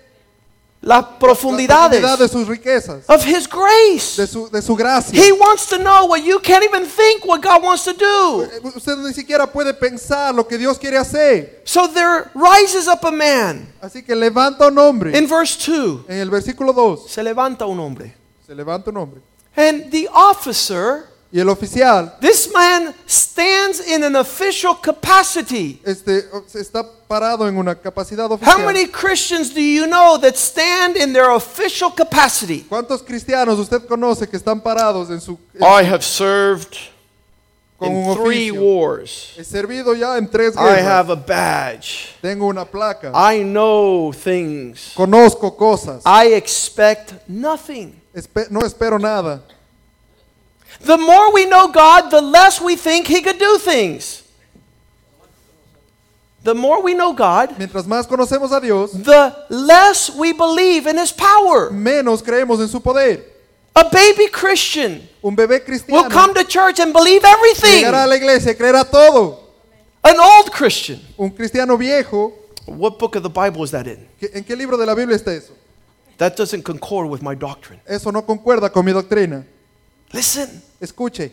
[0.81, 4.15] Las la profundidad de profundidades sus riquezas, of His grace.
[4.15, 5.13] de su, de su gracia?
[5.21, 8.43] He wants to know what you can't even think what God wants to do.
[8.43, 11.61] Eh, usted ni siquiera puede pensar lo que Dios quiere hacer.
[11.65, 13.67] So there rises up a man.
[13.81, 15.17] Así que levanta un hombre.
[15.17, 18.15] In verse 2, En el versículo 2, se levanta un hombre.
[18.47, 19.21] se levanta un hombre.
[19.57, 25.79] And the officer, Y el oficial this man stands in an official capacity.
[25.85, 28.65] este, está parado en una capacidad How oficial.
[28.65, 32.65] many Christians do you know that stand in their official capacity?
[32.67, 35.37] ¿Cuántos cristianos usted conoce que están parados en su...
[35.53, 36.75] en- I have served
[37.77, 39.33] con in three wars.
[39.37, 40.83] He servido ya en tres I guerras.
[40.83, 42.07] have a badge.
[42.21, 43.11] Tengo una placa.
[43.13, 44.93] I know things.
[44.95, 46.01] Conozco cosas.
[46.05, 48.01] I expect nothing.
[48.15, 49.41] Espe- no espero nada.
[50.81, 54.23] The more we know God, the less we think He could do things.
[56.43, 60.97] The more we know God, Mientras más conocemos a Dios, the less we believe in
[60.97, 61.69] His power.
[61.71, 63.25] menos creemos en su poder.
[63.75, 67.83] A baby Christian Un bebé cristiano will come to church and believe everything.
[67.83, 69.39] llegará a la iglesia creerá todo.
[70.03, 70.99] An old Christian.
[71.17, 72.33] Un cristiano viejo,
[72.65, 74.07] What book of the Bible is that in?
[74.21, 75.53] ¿qué- ¿en qué libro de la Biblia está eso?
[76.17, 77.81] That doesn't concord with my doctrine.
[77.85, 79.43] Eso no concuerda con mi doctrina.
[80.11, 81.31] Listen, Escuche,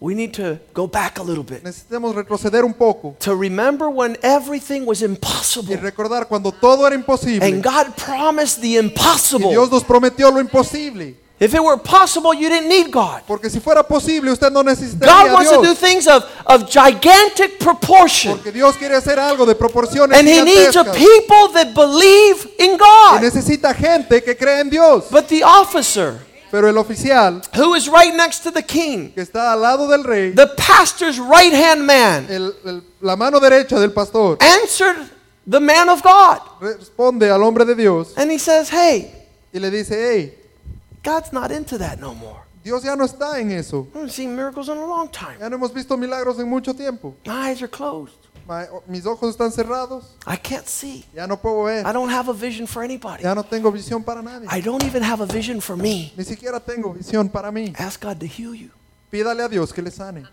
[0.00, 4.16] we need to go back a little bit necesitamos retroceder un poco to remember when
[4.22, 5.74] everything was impossible.
[5.74, 7.46] y recordar cuando todo era imposible.
[7.46, 9.48] and God promised the impossible.
[9.48, 9.52] Y.
[9.52, 11.16] Dios nos prometió lo imposible.
[11.40, 13.22] If it were possible, you didn't need God.
[13.26, 17.58] Porque si fuera posible, usted no necesitaría God wants to do things of, of gigantic
[17.58, 18.36] proportion.
[18.36, 22.76] Porque Dios quiere hacer algo de proporciones And He needs a people that believe in
[22.76, 23.16] God.
[23.16, 25.08] Y necesita gente que cree en Dios.
[25.10, 29.52] But the officer Pero el oficial who is right next to the king, que está
[29.52, 33.92] al lado del rey, the pastor's right hand man, el- el- la mano derecha del
[33.92, 35.08] pastor, answered
[35.48, 36.40] the man of God.
[36.60, 39.12] responde al hombre de Dios And he says, Hey,
[39.52, 40.34] y le dice, hey,
[41.02, 42.42] God's not into that no more.
[42.62, 43.86] Dios ya no está en eso.
[43.94, 45.38] I haven't seen miracles in a long time.
[45.40, 47.14] Ya no hemos visto milagros en mucho tiempo.
[47.24, 48.19] My eyes are closed.
[48.50, 50.04] Ma- Mis ojos están cerrados.
[50.26, 51.04] I can't see.
[51.14, 51.86] Ya no puedo ver.
[51.86, 53.22] I don't have a vision for anybody.
[53.22, 54.48] Ya no tengo visión para nadie.
[54.50, 56.12] I don't even have a vision for me.
[56.16, 57.72] Ni siquiera tengo visión para mí.
[57.78, 58.70] Ask God to heal you.
[59.12, 60.26] Pídale a Dios que le sane.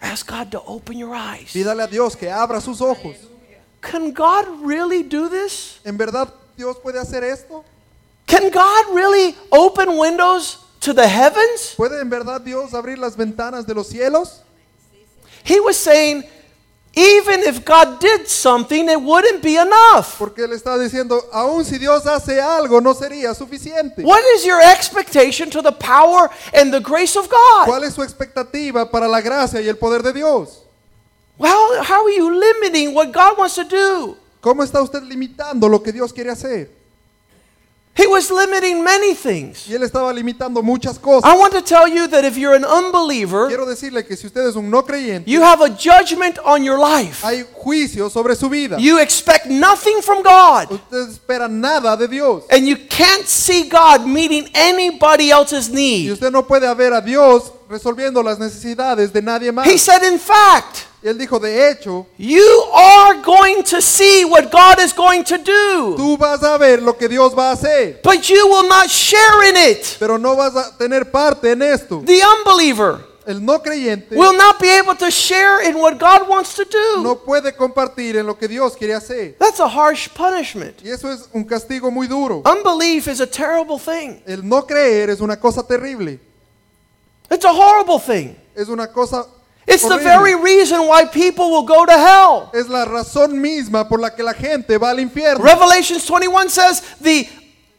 [0.00, 1.52] Ask God to open your eyes.
[1.52, 3.16] Pídale a Dios que abra sus ojos.
[3.82, 5.78] Can God really do this?
[5.84, 7.64] ¿En verdad Dios puede hacer esto?
[8.26, 11.74] Can God really open windows to the heavens?
[11.76, 14.40] ¿Puede en verdad Dios abrir las ventanas de los cielos?
[15.44, 16.24] He was saying,
[16.94, 20.18] even if God did something, it wouldn't be enough.
[20.18, 24.02] Porque él está diciendo, aun si Dios hace algo, no sería suficiente.
[24.02, 27.66] What is your expectation to the power and the grace of God?
[27.66, 30.62] ¿Cuál es su expectativa para la gracia y el poder de Dios?
[31.38, 34.16] Well, how are you limiting what God wants to do?
[34.40, 36.77] ¿Cómo está usted limitando lo que Dios quiere hacer?
[37.98, 39.66] He was limiting many things.
[39.66, 41.28] Y él estaba limitando muchas cosas.
[41.28, 44.46] I want to tell you that if you're an unbeliever, Quiero decirle que si usted
[44.48, 47.22] es un no creyente, you have a judgment on your life.
[47.24, 48.76] hay juicio sobre su vida.
[48.78, 50.70] You expect nothing from God.
[50.70, 52.44] Usted espera nada de Dios.
[52.50, 56.12] And you can't see God meeting anybody else's Y need.
[56.12, 59.66] usted no puede ver a Dios resolviendo las necesidades de nadie más.
[59.66, 64.80] He said, in fact, él dijo, de hecho, you are going to see what God
[64.80, 68.28] is going to do, tú vas a ver lo que Dios va a hacer, but
[68.28, 69.96] you will not share in it.
[69.98, 72.02] pero no vas a tener parte en esto.
[72.04, 76.54] The unbeliever El no creyente will not be able to share in what God wants
[76.54, 77.02] to do.
[77.02, 79.36] no puede compartir en lo que Dios quiere hacer.
[79.38, 80.82] That's a harsh punishment.
[80.82, 82.42] Y eso es un castigo muy duro.
[82.46, 84.22] Unbelief is a terrible thing.
[84.26, 86.18] El no creer es una cosa terrible.
[87.30, 88.34] It's a horrible thing.
[88.56, 89.26] Es una cosa
[89.68, 92.50] It's the very reason why people will go to hell.
[92.54, 95.44] Es la razón misma por la que la gente va al infierno.
[95.44, 97.28] Revelations 21 says the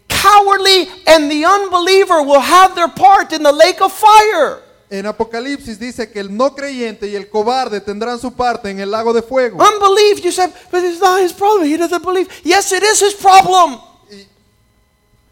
[0.07, 4.61] cowardly and the unbeliever will have their part in the lake of fire.
[4.91, 8.89] En Apocalipsis dice que el no creyente y el cobarde tendrán su parte en el
[8.89, 9.57] lago de fuego.
[9.57, 11.67] Unbelief, you said, but it's not his problem.
[11.67, 12.27] He doesn't believe.
[12.43, 13.79] Yes, it is his problem.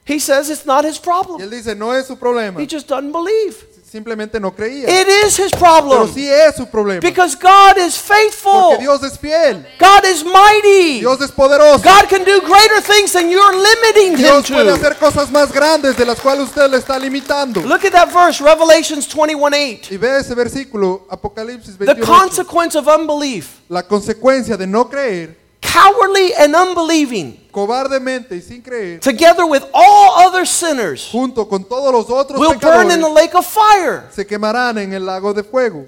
[0.05, 1.41] He says it's not his y problem.
[1.41, 2.59] él dice, no es su problema.
[2.59, 3.76] He just doesn't believe.
[3.89, 4.89] Simplemente no creía.
[4.89, 6.13] It is his Pero problem.
[6.13, 6.99] sí es su problema.
[6.99, 8.51] Because God is faithful.
[8.71, 9.65] Porque Dios es fiel.
[9.79, 10.99] God is mighty.
[10.99, 11.81] Dios es poderoso.
[11.83, 14.75] God can do greater things than you're limiting him Dios puede to.
[14.75, 17.61] hacer cosas más grandes de las cuales usted le está limitando.
[17.61, 19.93] Look at that verse, Revelations 21 8.
[19.93, 22.05] Y ve ese versículo, Apocalipsis The 21.
[22.05, 23.61] consequence of unbelief.
[23.69, 25.37] La consecuencia de no creer,
[25.77, 31.93] Cowardly and unbelieving, cobardemente y sin creer, together with all other sinners, junto con todos
[31.93, 34.07] los otros will burn in the lake of fire.
[34.11, 35.85] se quemarán en el lago de fuego.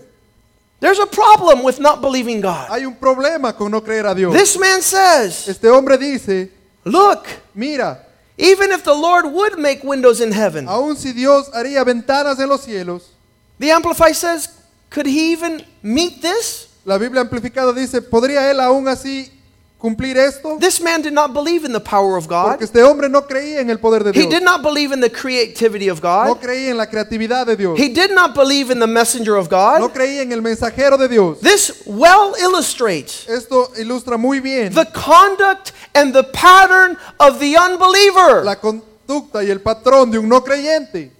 [0.80, 2.69] There's a problem with not believing God.
[2.69, 4.34] Hay un problema con no creer a Dios.
[4.34, 6.52] This man says, Este hombre dice,
[6.86, 7.25] Look,
[7.56, 8.06] mira,
[8.38, 12.47] even if the Lord would make windows in heaven, aun si Dios haría ventanas en
[12.47, 13.10] los cielos,
[13.58, 14.49] the Amplify says,
[14.89, 16.67] could he even meet this?
[16.86, 19.30] la Biblia amplificada dice, ¿podría él aún así
[19.80, 20.58] cumplir esto?
[20.60, 22.58] This man did not believe in the power of God.
[22.58, 24.26] Porque este hombre no creía en el poder de Dios.
[24.26, 26.28] He did not believe in the creativity of God.
[26.28, 27.80] No creía en la creatividad de Dios.
[27.80, 29.80] He did not believe in the messenger of God.
[29.80, 31.39] No creía en el mensajero de Dios.
[31.39, 38.44] This well illustrates Esto ilustra muy bien the conduct and the pattern of the unbeliever.
[38.44, 41.12] la conducta y el patrón de un no creyente.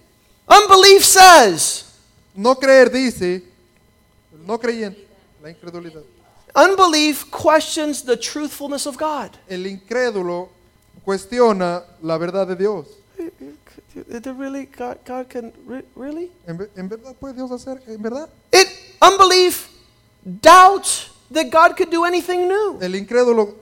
[0.46, 1.84] Unbelief says,
[2.34, 3.42] No creer dice,
[4.46, 5.06] no creyente,
[5.42, 6.02] la incredulidad.
[6.54, 9.30] Unbelief questions the truthfulness of God.
[9.48, 10.48] El incrédulo
[11.04, 12.86] cuestiona la verdad de Dios.
[13.94, 16.30] Did really God, God can re- really?
[16.46, 17.80] ¿En, ve- en verdad puede Dios hacer?
[17.86, 18.28] ¿En verdad?
[18.52, 18.68] It
[19.02, 19.68] unbelief
[20.24, 22.78] doubts that God could do anything new.
[22.80, 23.54] El incrédulo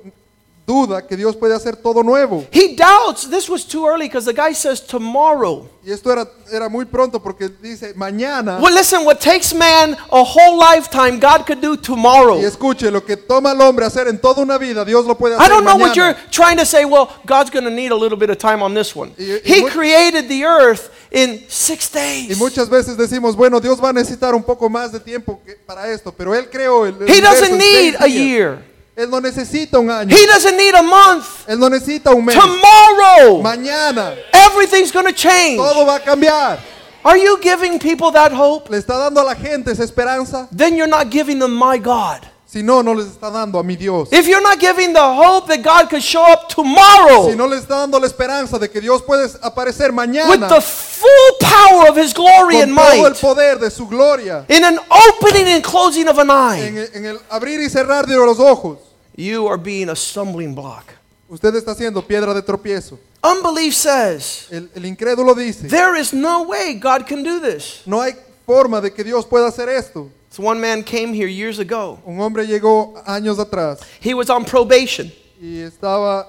[0.69, 2.45] duda que Dios puede hacer todo nuevo.
[2.53, 5.67] He doubts this was too early because the guy says tomorrow.
[5.83, 8.59] Y esto era, era muy pronto porque dice mañana.
[8.61, 12.39] Well, listen, what takes man a whole lifetime, God could do tomorrow.
[12.39, 15.35] Y escuche, lo que toma el hombre hacer en toda una vida, Dios lo puede
[15.37, 16.85] hacer I don't know what you're trying to say.
[16.85, 19.13] Well, God's going to need a little bit of time on this one.
[19.19, 22.31] Y- y He created the earth in six days.
[22.31, 25.55] Y muchas veces decimos, bueno, Dios va a necesitar un poco más de tiempo que-
[25.67, 28.63] para esto, pero Él creó el, He doesn't need a year.
[28.99, 30.13] Él no necesita un año.
[30.13, 31.25] He doesn't need a month.
[31.47, 32.35] Él no necesita un mes.
[32.35, 35.57] Tomorrow, Mañana everything's going to change.
[35.57, 36.59] todo va a cambiar.
[37.05, 38.69] Are you giving people that hope?
[38.69, 40.49] Le está dando a la gente esa esperanza.
[40.51, 42.27] Then you're not giving them my God.
[42.45, 44.09] Si no, no les está dando a mi Dios.
[44.11, 47.57] If you're not giving the hope that God could show up tomorrow Si no le
[47.57, 52.15] está dando la esperanza de que Dios puede aparecer with the full power of His
[52.15, 56.09] glory con and todo el might, poder de su gloria, in an opening and closing
[56.09, 58.79] of an eye, el, en el abrir y cerrar de los ojos,
[59.19, 60.85] you are being a stumbling block.
[61.29, 62.99] usted está haciendo piedra de tropiezo.
[63.23, 67.83] Unbelief says, El, el incrédulo dice, there is no way God can do this.
[67.85, 68.13] no hay
[68.47, 70.09] forma de que Dios pueda hacer esto.
[70.31, 71.99] So one man came here years ago.
[72.07, 75.11] Un hombre llegó años atrás He was on probation
[75.41, 76.27] y estaba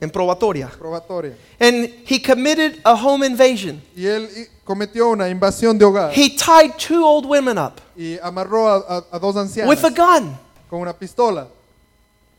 [0.00, 0.68] in probatoria.
[0.78, 3.82] probatoria And he committed a home invasion.
[3.94, 8.18] y él i- cometió una invasión de hogar He tied two old women up y
[8.22, 10.36] amarró a, a- a dos ancianas with a gun.
[10.70, 11.48] con una pistola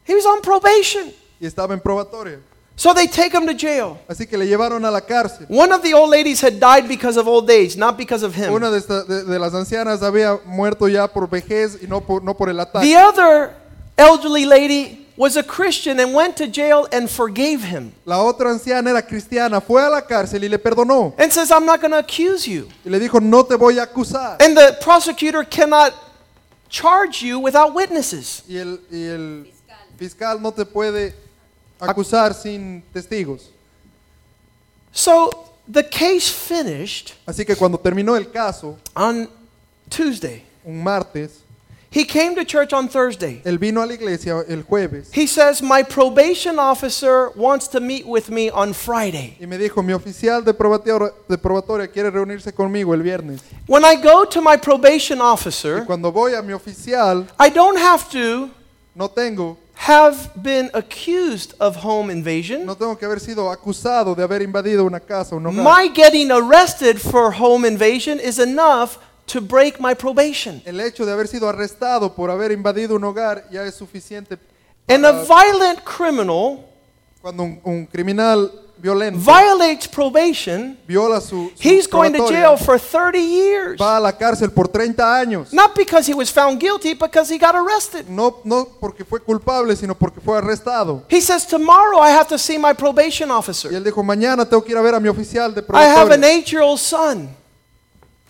[0.08, 1.12] He was on probation.
[1.40, 2.40] y estaba en probatoria.
[2.76, 3.98] So they take him to jail.
[4.08, 5.48] Así que le llevaron a la cárcel.
[5.50, 8.54] One of the old ladies had died because of old age, not because of him.
[8.54, 12.24] Una de, esta- de- de las ancianas había muerto ya por vejez y no por,
[12.24, 12.86] no por el ataque.
[12.86, 13.56] The other
[13.98, 17.94] elderly lady was a Christian and went to jail and forgave him.
[18.06, 21.16] La otra anciana era cristiana, fue a la cárcel y le perdonó.
[21.18, 22.68] And says, I'm not going to accuse you.
[22.86, 24.40] Y le dijo, no te voy a acusar.
[24.40, 25.94] And the prosecutor cannot
[26.70, 28.44] charge you without witnesses.
[28.48, 29.48] Y el, y el
[29.98, 31.14] fiscal no te puede
[31.80, 33.50] acusar sin testigos.
[34.92, 35.30] So
[35.68, 39.28] the case finished Así que cuando terminó el caso, on
[39.90, 40.44] Tuesday.
[40.66, 41.44] un martes,
[41.90, 43.42] He came to church on Thursday.
[43.46, 48.06] él vino a la iglesia el jueves He says, My probation officer wants to meet
[48.06, 49.38] with me on Friday.
[49.40, 53.42] y me dijo, mi oficial de probatoria, de probatoria quiere reunirse conmigo el viernes.
[53.68, 57.78] When I go to my probation Y officer, cuando voy a mi oficial, I don't
[57.78, 58.50] have to
[58.94, 62.66] no tengo, have been accused of home invasion.
[62.66, 65.64] no tengo que haber sido acusado de haber invadido una casa, un hogar.
[65.64, 68.98] My getting arrested for home invasion is enough
[69.28, 70.62] to break my probation.
[70.66, 74.38] El hecho de haber sido arrestado por haber invadido un hogar ya es suficiente
[74.90, 76.64] And a violent criminal
[77.28, 82.58] cuando un, un criminal violento violates probation, viola su, su he's going to probatoria, jail
[82.58, 83.78] for 30 years.
[83.82, 85.52] va a la cárcel por 30 años.
[85.52, 88.08] Not because he was found guilty, because he got arrested.
[88.08, 91.04] No, no porque fue culpable, sino porque fue arrestado.
[91.10, 93.74] He says, Tomorrow I have to see my probation Y officer.
[93.74, 96.22] él dijo, mañana tengo que ir a ver a mi oficial de I have an
[96.22, 96.30] probatoria.
[96.30, 97.28] eight year old son.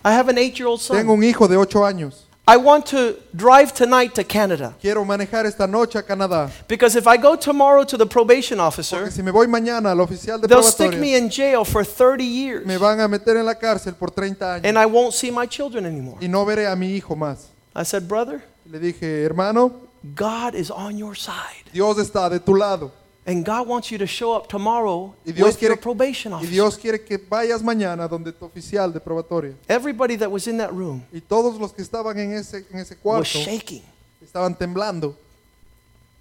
[0.04, 1.20] I have an eight year old Tengo son.
[1.20, 2.27] un hijo de 8 años.
[2.50, 4.74] I want to drive tonight to Canada.
[4.80, 6.50] Quiero manejar esta noche a Canadá.
[6.70, 10.00] Because if I go tomorrow to the probation officer, Porque si me voy mañana al
[10.00, 12.66] oficial de they'll stick me in jail for 30 years.
[12.66, 14.66] me van a meter en la cárcel por 30 años.
[14.66, 16.18] And I won't see my children anymore.
[16.22, 17.48] Y no veré a mi hijo más.
[17.76, 19.74] I said, Brother, Le dije, hermano,
[20.16, 21.66] God is on your side.
[21.74, 22.92] Dios está de tu lado.
[23.28, 26.36] And God wants you to show up tomorrow Y Dios with your quiere, probation y
[26.38, 26.50] officer.
[26.52, 29.54] Dios quiere que vayas mañana donde tu oficial de probatoria.
[29.68, 32.96] Everybody that was in that room Y todos los que estaban en ese, en ese
[33.04, 33.84] was cuarto shaking.
[34.24, 35.14] estaban temblando.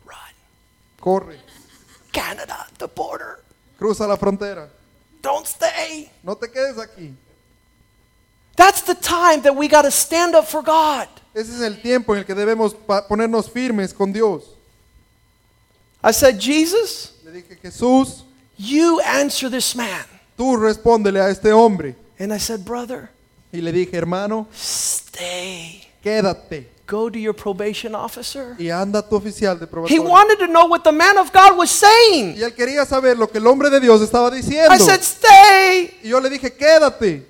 [0.04, 0.16] Run.
[1.00, 1.36] Corre,
[2.12, 3.38] Canada, the border.
[3.78, 4.68] cruza la frontera.
[5.22, 6.10] Don't stay.
[6.24, 7.14] No te quedes aquí.
[8.56, 11.06] That's the time that we got to stand up for God.
[11.34, 12.74] Ese es el tiempo en el que debemos
[13.08, 14.55] ponernos firmes con Dios.
[16.08, 18.22] I said, Jesus, Le dije, Jesús,
[18.56, 20.04] you answer this man.
[20.38, 21.96] tú respóndele a este hombre.
[22.18, 23.10] And I said, Brother,
[23.52, 25.82] Y le dije, hermano, stay.
[26.02, 28.54] quédate Go to your probation officer.
[28.60, 30.00] y anda a tu oficial de He probatoria.
[30.08, 32.36] wanted to know what the man of God was saying.
[32.36, 34.70] Y él quería saber lo que el hombre de Dios estaba diciendo.
[34.72, 35.98] I said, Stay.
[36.04, 37.24] Y yo le dije, quédate.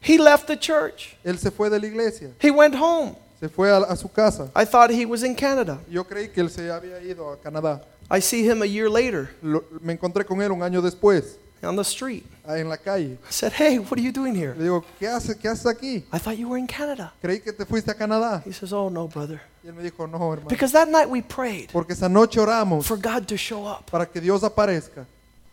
[0.00, 1.16] He left the church.
[1.24, 3.14] Él se fue de la iglesia, He went home.
[3.40, 4.50] Se fue a, a su casa.
[4.54, 5.78] I thought he was in Canada.
[5.90, 7.82] Yo creí que él se había ido a Canadá.
[8.10, 11.74] I see him a year later Lo- me encontré con él un año después, on
[11.74, 12.22] the street.
[12.46, 13.18] ahí en la calle.
[13.28, 14.54] I said, Hey, what are you doing here?
[14.56, 16.04] Le digo, ¿qué haces, qué haces aquí?
[16.12, 17.12] I thought you were in Canada.
[17.20, 18.42] Creí que te fuiste a Canadá.
[18.46, 19.40] He says, Oh, no, brother.
[19.64, 20.48] Y él me dijo, no, hermano.
[20.48, 23.90] Because that night we prayed Porque esa noche oramos for God to show up.
[23.90, 25.04] para que Dios aparezca.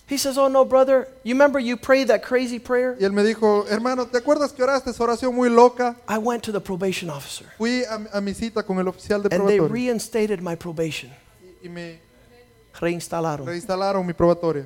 [0.06, 1.08] He says, Oh, no, brother.
[1.24, 2.96] You remember you prayed that crazy prayer?
[3.00, 5.96] Y él me dijo, hermano, ¿te acuerdas que oraste esa oración muy loca?
[6.08, 9.30] I went to the probation officer Fui a, a mi cita con el oficial de
[9.34, 11.10] and they probatoria reinstated my probation.
[11.64, 12.00] y, me
[12.80, 13.46] Reinstalaron.
[13.48, 14.66] reinstalaron mi probatoria.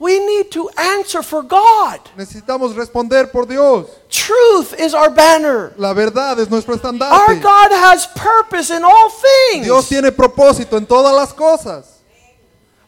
[0.00, 2.00] We need to answer for God.
[2.16, 3.86] Necesitamos responder por Dios.
[4.08, 5.72] Truth is our banner.
[5.76, 7.40] La verdad es nuestro Our estandarte.
[7.42, 9.10] God has purpose in all
[9.60, 9.88] Dios things.
[9.88, 11.97] tiene propósito en todas las cosas.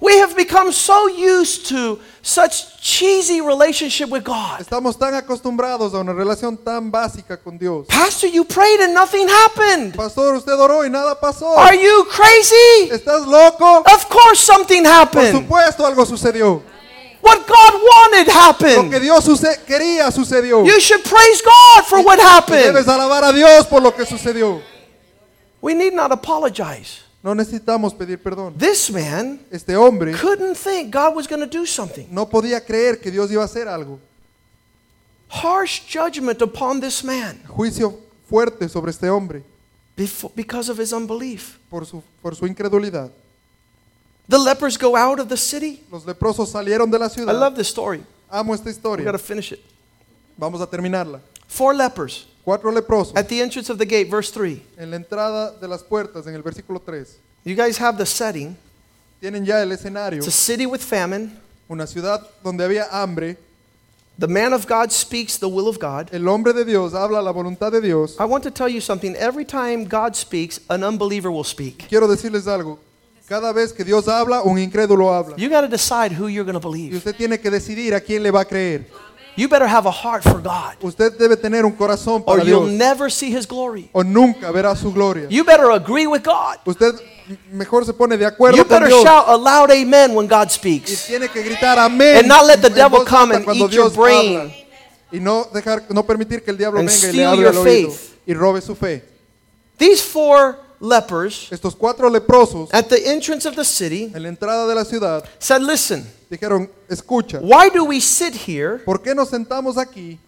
[0.00, 4.60] We have become so used to such cheesy relationship with God.
[4.60, 7.86] Estamos tan acostumbrados a una relación tan básica con Dios.
[7.86, 9.94] Pastor, you prayed and nothing happened.
[9.94, 11.54] Pastor, usted oró y nada pasó.
[11.58, 12.88] Are you crazy?
[12.90, 13.82] ¿Estás loco?
[13.84, 15.32] Of course something happened.
[15.32, 16.62] Por supuesto algo sucedió.
[17.20, 18.84] What God wanted happened.
[18.84, 19.00] Lo que.
[19.00, 20.64] Dios suce- quería sucedió.
[20.64, 22.64] You should praise God for what happened.
[22.74, 24.62] Debes alabar a Dios por lo que sucedió.
[25.60, 27.00] We need not apologize.
[27.22, 28.54] No necesitamos pedir perdón.
[28.56, 32.06] This man Este hombre couldn't think God was going to do something.
[32.10, 33.98] no podía creer que Dios iba a hacer algo.
[35.28, 37.94] Harsh judgment upon this man Juicio
[38.28, 39.44] fuerte sobre este hombre
[39.96, 41.58] befo- because of his unbelief.
[41.68, 43.10] por su, por su incredulidad.
[44.28, 45.82] The lepers go out of the city.
[45.90, 47.34] Los leprosos salieron de la I ciudad.
[47.34, 48.02] love this story.
[48.30, 49.04] Amo esta We historia.
[49.04, 49.60] got to finish it.
[50.38, 51.20] Vamos a terminarla.
[51.48, 54.60] Four lepers Cuatro leprosos at the entrance of the gate, verse 3.
[54.78, 57.18] en la entrada de las puertas en el versículo 3.
[57.44, 58.56] You guys have the setting.
[59.20, 61.30] Tienen ya el escenario, It's a city with famine.
[61.68, 63.36] una ciudad donde había hambre.
[64.18, 66.08] The man of God speaks the will of God.
[66.12, 68.16] El hombre de Dios habla la voluntad de Dios.
[68.18, 69.14] I want to tell you something.
[69.16, 71.86] Every time God speaks, an unbeliever will speak.
[71.88, 72.78] Quiero decirles algo.
[73.28, 75.36] Cada vez que Dios habla, un incrédulo habla.
[75.38, 76.96] You got to decide who you're going to Y believe.
[76.96, 78.86] usted tiene que decidir a quién le va a creer.
[79.36, 82.66] You better have a heart for God, Usted debe tener un corazón para or you'll
[82.66, 83.88] Dios never see His glory.
[83.92, 85.26] o nunca verá su gloria.
[85.30, 86.58] You better agree with God.
[86.66, 86.94] Usted
[87.52, 90.50] mejor se pone de acuerdo You con better Dios shout a loud amen when God
[90.50, 90.90] speaks.
[90.90, 94.36] y tiene que gritar amén And not let the devil come and eat your brain.
[94.40, 94.52] habla.
[95.12, 97.58] y no dejar no permitir que el diablo And venga y le hable your al
[97.58, 98.14] oído faith.
[98.26, 99.04] y robe su fe.
[99.78, 104.66] These four lepers Estos cuatro leprosos at the entrance of the city en la entrada
[104.66, 108.78] de la ciudad said, Listen, dijeron, escucha, why do we sit here?
[108.84, 110.18] ¿por qué nos sentamos aquí?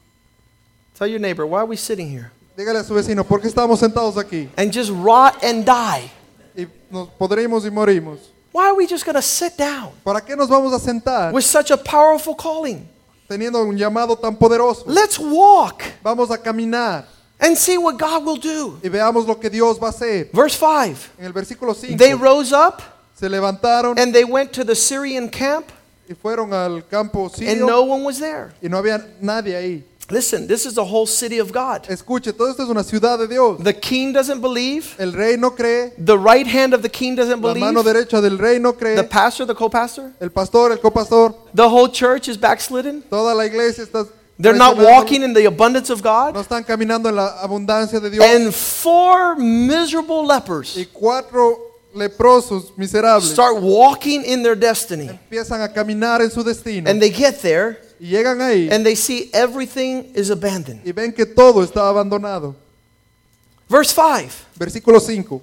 [0.99, 2.31] Tell your neighbor, why are we sitting here?
[2.57, 4.49] Dígale a su vecino, ¿por qué estamos sentados aquí?
[4.57, 6.11] And just rot and die.
[6.55, 8.19] Y nos podremos y morimos.
[8.53, 11.45] Why are we just going to sit down ¿Para qué nos vamos a sentar with
[11.45, 12.87] such a powerful calling?
[13.27, 14.85] teniendo un llamado tan poderoso?
[14.87, 17.07] Let's walk Vamos a caminar
[17.43, 18.79] and see what God will do.
[18.83, 20.31] y veamos lo que Dios va a hacer.
[20.33, 22.81] Verse 5 En el versículo 5 They rose up
[23.15, 25.71] se levantaron and they went to the Syrian camp,
[26.09, 28.53] y fueron al campo and no one was there.
[28.63, 29.85] y no había nadie ahí.
[30.11, 31.87] Listen, this is the whole city of God.
[31.89, 33.63] Escuche, todo esto es una ciudad de Dios.
[33.63, 37.41] The king doesn't believe, El rey no cree, the right hand of the king doesn't
[37.41, 40.79] la mano believe, derecha del rey no the pastor, the co pastor, el pastor, el
[40.79, 43.03] copastor, the whole church is backslidden.
[43.09, 44.07] toda la iglesia está
[44.39, 46.35] They're not walking in the abundance of God.
[46.35, 48.25] no están caminando en la abundancia de Dios.
[48.25, 50.77] And four miserable lepers.
[50.77, 51.59] y cuatro
[51.95, 55.09] leprosos miserables start walking in their destiny.
[55.09, 58.97] empiezan a caminar en su destino And they get there y llegan ahí and they
[58.97, 60.81] see everything is abandoned.
[60.85, 62.55] y ven que todo está abandonado.
[63.69, 65.41] Verse 5, Versículo 5,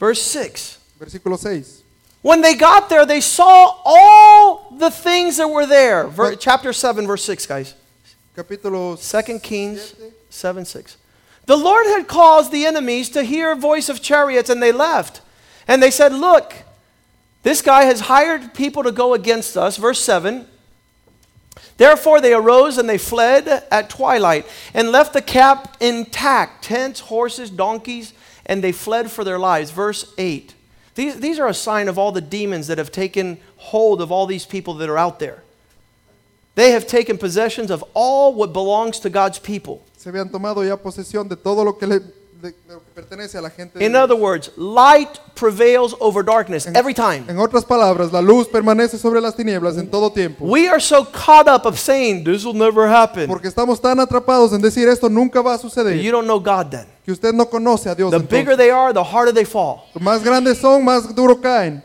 [0.00, 0.78] verse 6.
[0.98, 1.79] versículo 6.
[2.22, 6.06] When they got there, they saw all the things that were there.
[6.06, 7.74] Ver- chapter 7, verse 6, guys.
[8.36, 8.96] Capítulo
[9.26, 9.94] 2 Kings
[10.28, 10.96] 7 6.
[11.46, 15.20] The Lord had caused the enemies to hear a voice of chariots, and they left.
[15.66, 16.54] And they said, Look,
[17.42, 19.76] this guy has hired people to go against us.
[19.76, 20.46] Verse 7.
[21.76, 27.50] Therefore they arose and they fled at twilight and left the camp intact tents, horses,
[27.50, 28.12] donkeys,
[28.44, 29.70] and they fled for their lives.
[29.70, 30.54] Verse 8.
[30.94, 34.26] These, these are a sign of all the demons that have taken hold of all
[34.26, 35.42] these people that are out there.
[36.56, 39.82] They have taken possessions of all what belongs to God's people.
[39.96, 43.36] Se habían tomado ya posesión de todo lo que le de- de lo que pertenece
[43.36, 43.78] a la gente.
[43.78, 44.02] de In Dios.
[44.02, 47.24] other words, light prevails over darkness every time.
[47.28, 50.44] En otras palabras, la luz permanece sobre las tinieblas en todo tiempo.
[50.46, 53.26] We are so caught up of saying this will never happen.
[53.28, 55.58] Porque estamos tan atrapados en decir esto nunca va a
[55.94, 56.86] You don't know God then.
[57.10, 58.10] Que usted no conoce a Dios.
[58.10, 59.88] The bigger they are, the harder they fall.
[59.98, 61.82] Más grandes son, más duro caen.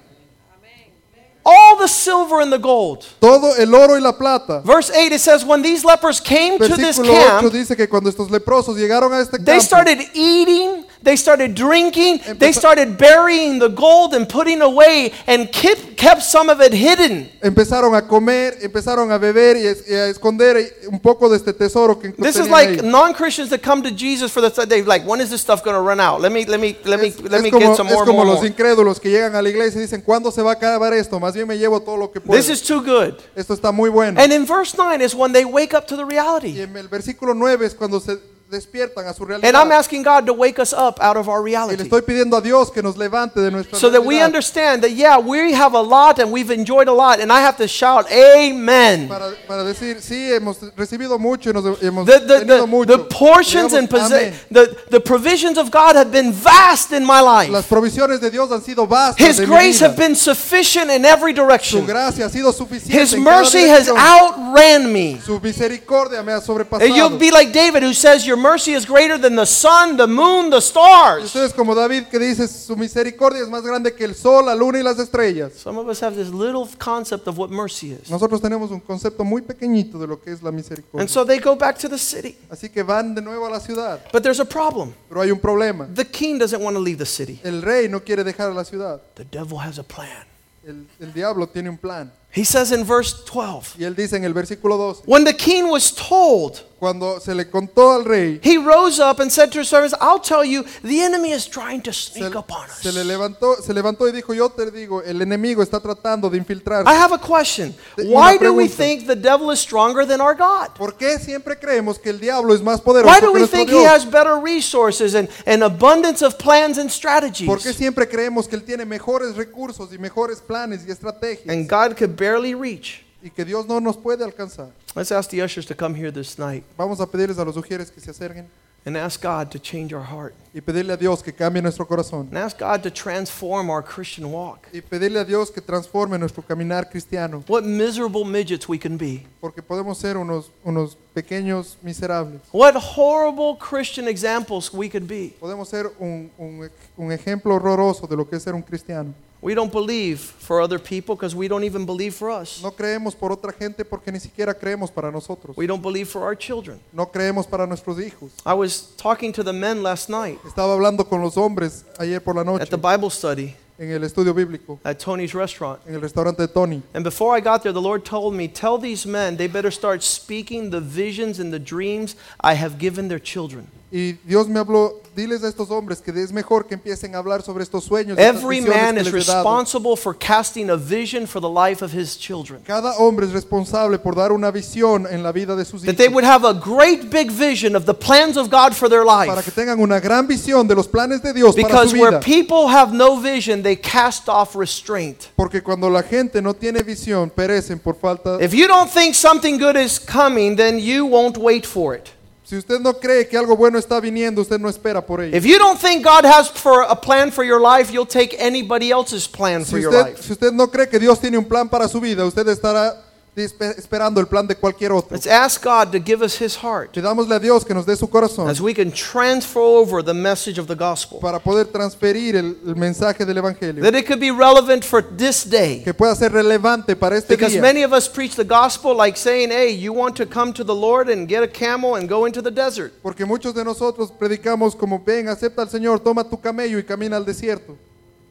[1.48, 3.06] All the silver and the gold.
[3.20, 4.62] Todo el oro y la plata.
[4.66, 7.88] Verse 8 it says, When these lepers came to this Versículo 8 camp, dice que
[7.88, 13.60] cuando estos leprosos llegaron a este they started eating, they started drinking, they started burying
[13.60, 17.30] the gold and putting away and kept, kept some of it hidden.
[17.42, 20.58] empezaron a comer, empezaron a beber y a esconder
[20.92, 24.42] un poco de este tesoro que This is like non-Christians that come to Jesus for
[24.42, 26.20] the they like, when is this stuff going to run out?
[26.22, 28.02] Let me let me let me Es, let me como, get some more.
[28.04, 28.48] es como more, los more.
[28.50, 31.20] incrédulos que llegan a la iglesia y dicen, ¿cuándo se va a acabar esto?
[31.20, 32.36] Más bien me llevo todo lo que puedo.
[32.38, 33.14] This is too good.
[33.36, 34.20] Esto está muy bueno.
[34.20, 36.54] And in verse 9 is when they wake up to the reality.
[36.58, 38.18] y en el versículo 9 es cuando se
[38.56, 39.48] despiertan a su realidad.
[39.48, 41.84] And I'm asking God to wake us up out of our y le reality.
[41.84, 44.92] estoy pidiendo a Dios que nos levante de nuestra So that we realidad understand that,
[44.92, 48.06] yeah, we have a lot and we've enjoyed a lot, and I have to shout,
[48.12, 49.08] Amen.
[49.08, 52.98] para, para decir, sí, hemos recibido mucho y nos hemos The, the, tenido the, mucho.
[52.98, 54.34] the portions and amén.
[54.52, 57.70] the, the provisions of God have been vast in my Las life.
[57.70, 59.88] provisiones de Dios han sido vastas His de mi grace vida.
[59.90, 61.86] have been sufficient in every Su direction.
[61.86, 63.98] gracia ha sido suficiente His en cada mercy has dirección.
[63.98, 65.20] outran me.
[65.26, 66.42] Su misericordia me ha
[66.82, 70.06] And you'll be like David who says, Your mercy is greater than the sun, the
[70.08, 71.24] moon, the stars.
[71.26, 74.80] ustedes como David que dice, su misericordia es más grande que el sol, la luna
[74.80, 75.54] y las estrellas.
[75.54, 78.10] Some of us have this little concept of what mercy is.
[78.10, 81.02] Nosotros tenemos un concepto muy pequeñito de lo que es la misericordia.
[81.02, 82.38] And so they go back to the city.
[82.50, 84.00] Así que van de nuevo a la ciudad.
[84.14, 84.94] But there's a problem.
[85.10, 85.88] Pero hay un problema.
[85.94, 87.40] The king doesn't want to leave the city.
[87.44, 89.02] El rey no quiere dejar la ciudad.
[89.16, 90.26] The devil has a plan.
[90.68, 92.12] El, el diablo tiene un plan.
[92.36, 95.70] He says in verse 12 Y él dice en el versículo 12, When the king
[95.70, 99.68] was told, cuando se le contó al rey, he rose up and said to his
[99.68, 103.08] servants, I'll tell you, the enemy is trying to se, sneak upon se le us.
[103.08, 106.88] levantó, se levantó y dijo, yo te digo, el enemigo está tratando de infiltrarse.
[106.88, 107.74] I have a question.
[107.98, 108.76] Una Why do we pregunta.
[108.78, 110.76] think the devil is stronger than our God?
[110.78, 113.58] ¿Por qué siempre creemos que el diablo es más poderoso Why que do we nuestro
[113.58, 113.88] think he Dios?
[113.88, 117.76] has better resources and an abundance of plans and ¿Por qué strategies?
[117.78, 122.16] siempre creemos que él tiene mejores recursos y mejores planes y estrategias And God could
[122.16, 123.05] barely reach.
[123.26, 124.70] Y que Dios no nos puede alcanzar?
[124.96, 126.64] Let's ask the ushers to come here this night.
[126.78, 128.46] Vamos a pedirles a los ujieres que se acerquen.
[128.88, 130.36] and ask God to change our heart.
[130.54, 132.28] y pedirle a Dios que cambie nuestro corazón.
[132.30, 134.68] And ask God to transform our Christian walk.
[134.72, 137.44] Y pedirle a Dios que transforme nuestro caminar cristiano.
[137.48, 139.26] What miserable midgets we can be.
[139.42, 142.42] Porque podemos ser unos, unos pequeños miserables.
[142.52, 145.34] What horrible Christian examples we could be.
[145.40, 149.16] Podemos ser un, un- un ejemplo horroroso de lo que es ser un cristiano.
[149.46, 152.64] We don't believe for other people because we don't even believe for us.
[152.64, 155.56] No creemos por otra gente porque ni siquiera creemos para nosotros.
[155.56, 156.80] We don't believe for our children.
[156.92, 158.32] No creemos para nuestros hijos.
[158.44, 162.34] I was talking to the men last night Estaba hablando con los hombres ayer por
[162.34, 165.80] la noche at the Bible study en el estudio bíblico, at Tony's restaurant.
[165.86, 166.82] en el restaurante de Tony.
[166.96, 170.02] And before I got there, the Lord told me, Tell these men they better start
[170.02, 173.68] speaking the visions and the dreams I have given their children.
[173.92, 177.44] Y Dios me habló, diles a estos hombres que es mejor que empiecen a hablar
[177.44, 178.18] sobre estos sueños.
[178.18, 179.44] Every man is les he dado.
[179.44, 182.62] responsible for casting a vision for the life of his children.
[182.66, 185.96] Cada hombre es responsable por dar una visión en la vida de sus hijos.
[185.96, 189.06] That they would have a great big vision of the plans of God for their
[189.06, 189.28] life.
[189.28, 192.68] Para que tengan una gran visión de los planes de Dios para Because where people
[192.68, 195.30] have no vision, they cast off restraint.
[195.36, 198.40] Porque cuando la gente no tiene visión, perecen por falta.
[198.42, 202.15] If you don't think something good is coming, then you won't wait for it.
[202.46, 205.36] Si usted no cree que algo bueno está viniendo, usted no espera por ello.
[205.36, 208.92] If you don't think God has for a plan for your life, you'll take anybody
[208.92, 210.22] else's plan Si for your usted, life.
[210.24, 213.02] si usted no cree que Dios tiene un plan para su vida, usted estará
[213.36, 215.16] esperando el plan de cualquier otro.
[215.16, 218.08] Let's ask God to give us His heart Pidámosle a Dios que nos dé su
[218.08, 221.20] corazón as we can transfer over the message of the gospel.
[221.20, 223.84] para poder transferir el, el mensaje del Evangelio.
[223.84, 225.82] That it could be relevant for this day.
[225.84, 227.62] Que pueda ser relevante para este Because día.
[227.62, 230.76] many of us preach the gospel like saying, hey, you want to come to the
[230.76, 232.94] Lord and get a camel and go into the desert.
[233.02, 237.18] Porque muchos de nosotros predicamos como ven, acepta al Señor, toma tu camello y camina
[237.18, 237.78] al desierto.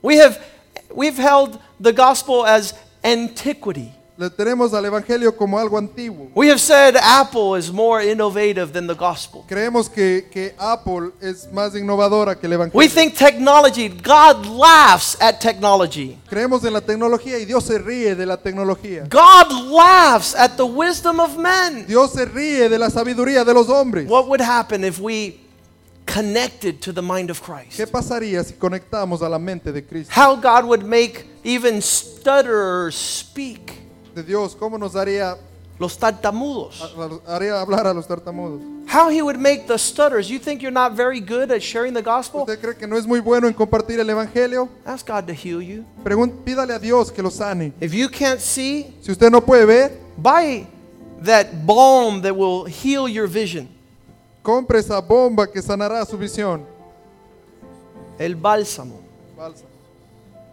[0.03, 0.39] We have
[0.95, 3.93] we've held the gospel as antiquity.
[4.17, 6.31] Le tenemos al Evangelio como algo antiguo.
[6.37, 9.45] We have said Apple is more innovative than the gospel.
[9.49, 12.79] Creemos que, que Apple es más innovadora que el Evangelio.
[12.79, 16.17] We think technology, God laughs at technology.
[16.29, 19.09] Creemos en la tecnología y Dios se ríe de la tecnología.
[19.11, 21.85] God laughs at the wisdom of men.
[21.85, 24.09] Dios se ríe de la sabiduría de los hombres.
[24.09, 25.41] What would happen if we
[26.07, 27.77] connected to the mind of Christ?
[27.77, 30.13] ¿Qué pasaría si conectamos a la mente de Cristo?
[30.15, 33.84] How God would make even stutterers speak.
[34.15, 35.37] De Dios, ¿cómo nos haría,
[35.79, 36.95] Los tartamudos.
[37.27, 38.61] haría hablar a los tartamudos?
[38.87, 40.29] How he would make the stutters.
[40.29, 42.43] You think you're not very good at sharing the gospel?
[42.43, 44.69] ¿Usted cree que no es muy bueno en compartir el Evangelio?
[44.85, 45.85] Ask God to heal you.
[46.05, 47.73] Pregun- pídale a Dios que lo sane.
[47.81, 50.67] If you can't see, Si usted no puede ver, buy
[51.25, 53.69] that balm that will heal your vision.
[54.43, 56.63] compre esa bomba que sanará su visión.
[58.19, 59.01] El bálsamo.
[59.37, 59.65] Balsa.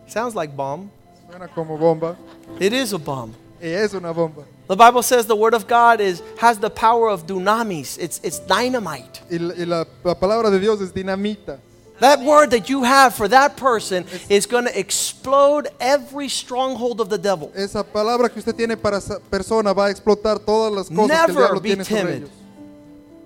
[0.07, 0.89] Sounds like balm.
[1.29, 2.15] Suena como bomba.
[2.59, 3.33] It is a balm.
[3.61, 4.43] Es una bomba.
[4.67, 7.97] The Bible says the word of God is has the power of dunamis.
[7.99, 9.21] It's it's dynamite.
[9.29, 11.59] Y, la, y la- la palabra de Dios es dinamita.
[11.99, 17.09] That word that you have for that person is going to explode every stronghold of
[17.09, 17.51] the devil.
[17.55, 21.01] Esa palabra que usted tiene para esa persona va a explotar todas las cosas que
[21.01, 22.15] el Never diablo be tiene sobre timid.
[22.15, 22.29] ellos.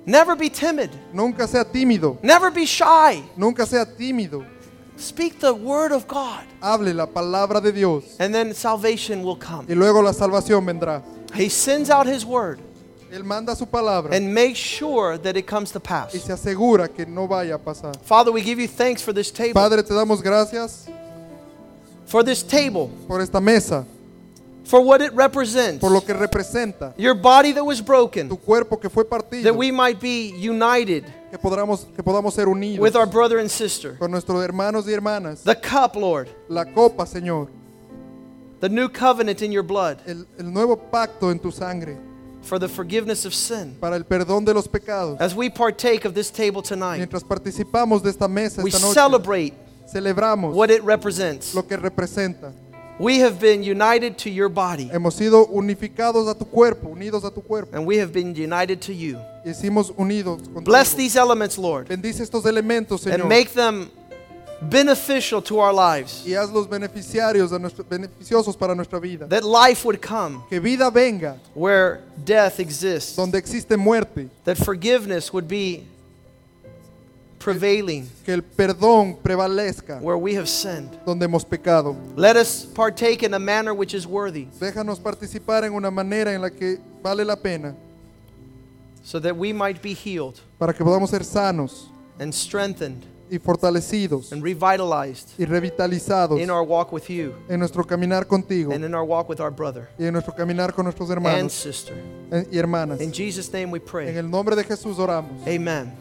[0.05, 0.89] Never be timid.
[1.13, 2.17] Nunca sea tímido.
[2.21, 3.23] Never be shy.
[3.37, 4.45] Nunca sea tímido.
[4.97, 6.43] Speak the word of God.
[6.61, 8.15] Hable la palabra de Dios.
[8.19, 9.65] And then salvation will come.
[9.67, 11.01] Y luego la salvación vendrá.
[11.33, 12.59] He sends out his word
[13.11, 16.13] Él manda su palabra and make sure that it comes to pass.
[16.13, 17.95] y se asegura que no vaya a pasar.
[18.03, 19.53] Father, we give you thanks for this table.
[19.53, 20.87] Padre, te damos gracias
[22.05, 22.89] For this table.
[23.07, 23.85] por esta mesa,
[24.63, 25.79] For what it represents.
[25.79, 28.27] por lo que representa Your body that was broken.
[28.29, 31.05] tu cuerpo que fue partido, That we might be united
[31.37, 33.97] que podamos, que podamos ser unidos with our brother and sister.
[33.97, 35.43] con nuestros hermanos y hermanas.
[35.43, 36.29] The cup, Lord.
[36.49, 37.49] La copa, Señor,
[38.61, 39.97] The new covenant in your blood.
[40.07, 41.97] el, el nuevo pacto en tu sangre
[42.41, 43.75] For the forgiveness of sin.
[43.79, 45.19] para el perdón de los pecados.
[45.19, 48.93] As we partake of this table tonight, Mientras participamos de esta mesa we esta noche,
[48.93, 49.53] celebrate
[49.91, 51.53] celebramos what it represents.
[51.53, 52.53] lo que representa.
[52.97, 57.31] We have been united to your body, Hemos sido unificados a tu cuerpo, unidos a
[57.31, 57.75] tu cuerpo.
[57.75, 59.17] and we have been united to you.
[59.43, 60.63] Y hicimos unidos contigo.
[60.63, 63.19] Bless these elements, Lord, Bendice estos elementos, Señor.
[63.21, 63.89] and make them
[64.61, 66.23] beneficial to our lives.
[66.25, 69.27] y hazlos beneficiarios, a nuestro- beneficiosos para nuestra vida.
[69.27, 73.15] That life would come Que vida venga where death exists.
[73.17, 75.83] donde existe muerte, That forgiveness would be
[77.45, 80.89] prevailing que el perdón prevalezca where we have sinned.
[81.05, 81.95] donde hemos pecado.
[82.15, 86.41] Let us partake in a manner which is worthy, Déjanos participar en una manera en
[86.41, 87.75] la que vale la pena
[89.03, 91.89] so that we might be healed para que podamos ser sanos
[92.19, 97.83] and strengthened y fortalecidos and revitalized y revitalizados in our walk with you en nuestro
[97.83, 101.09] caminar contigo and in our walk with our brother y en nuestro caminar con nuestros
[101.09, 101.95] and hermanos sister.
[102.31, 102.99] eh, y hermanas.
[103.01, 105.31] In Jesus' name we En el nombre de Jesús oramos.
[105.47, 105.91] Amen.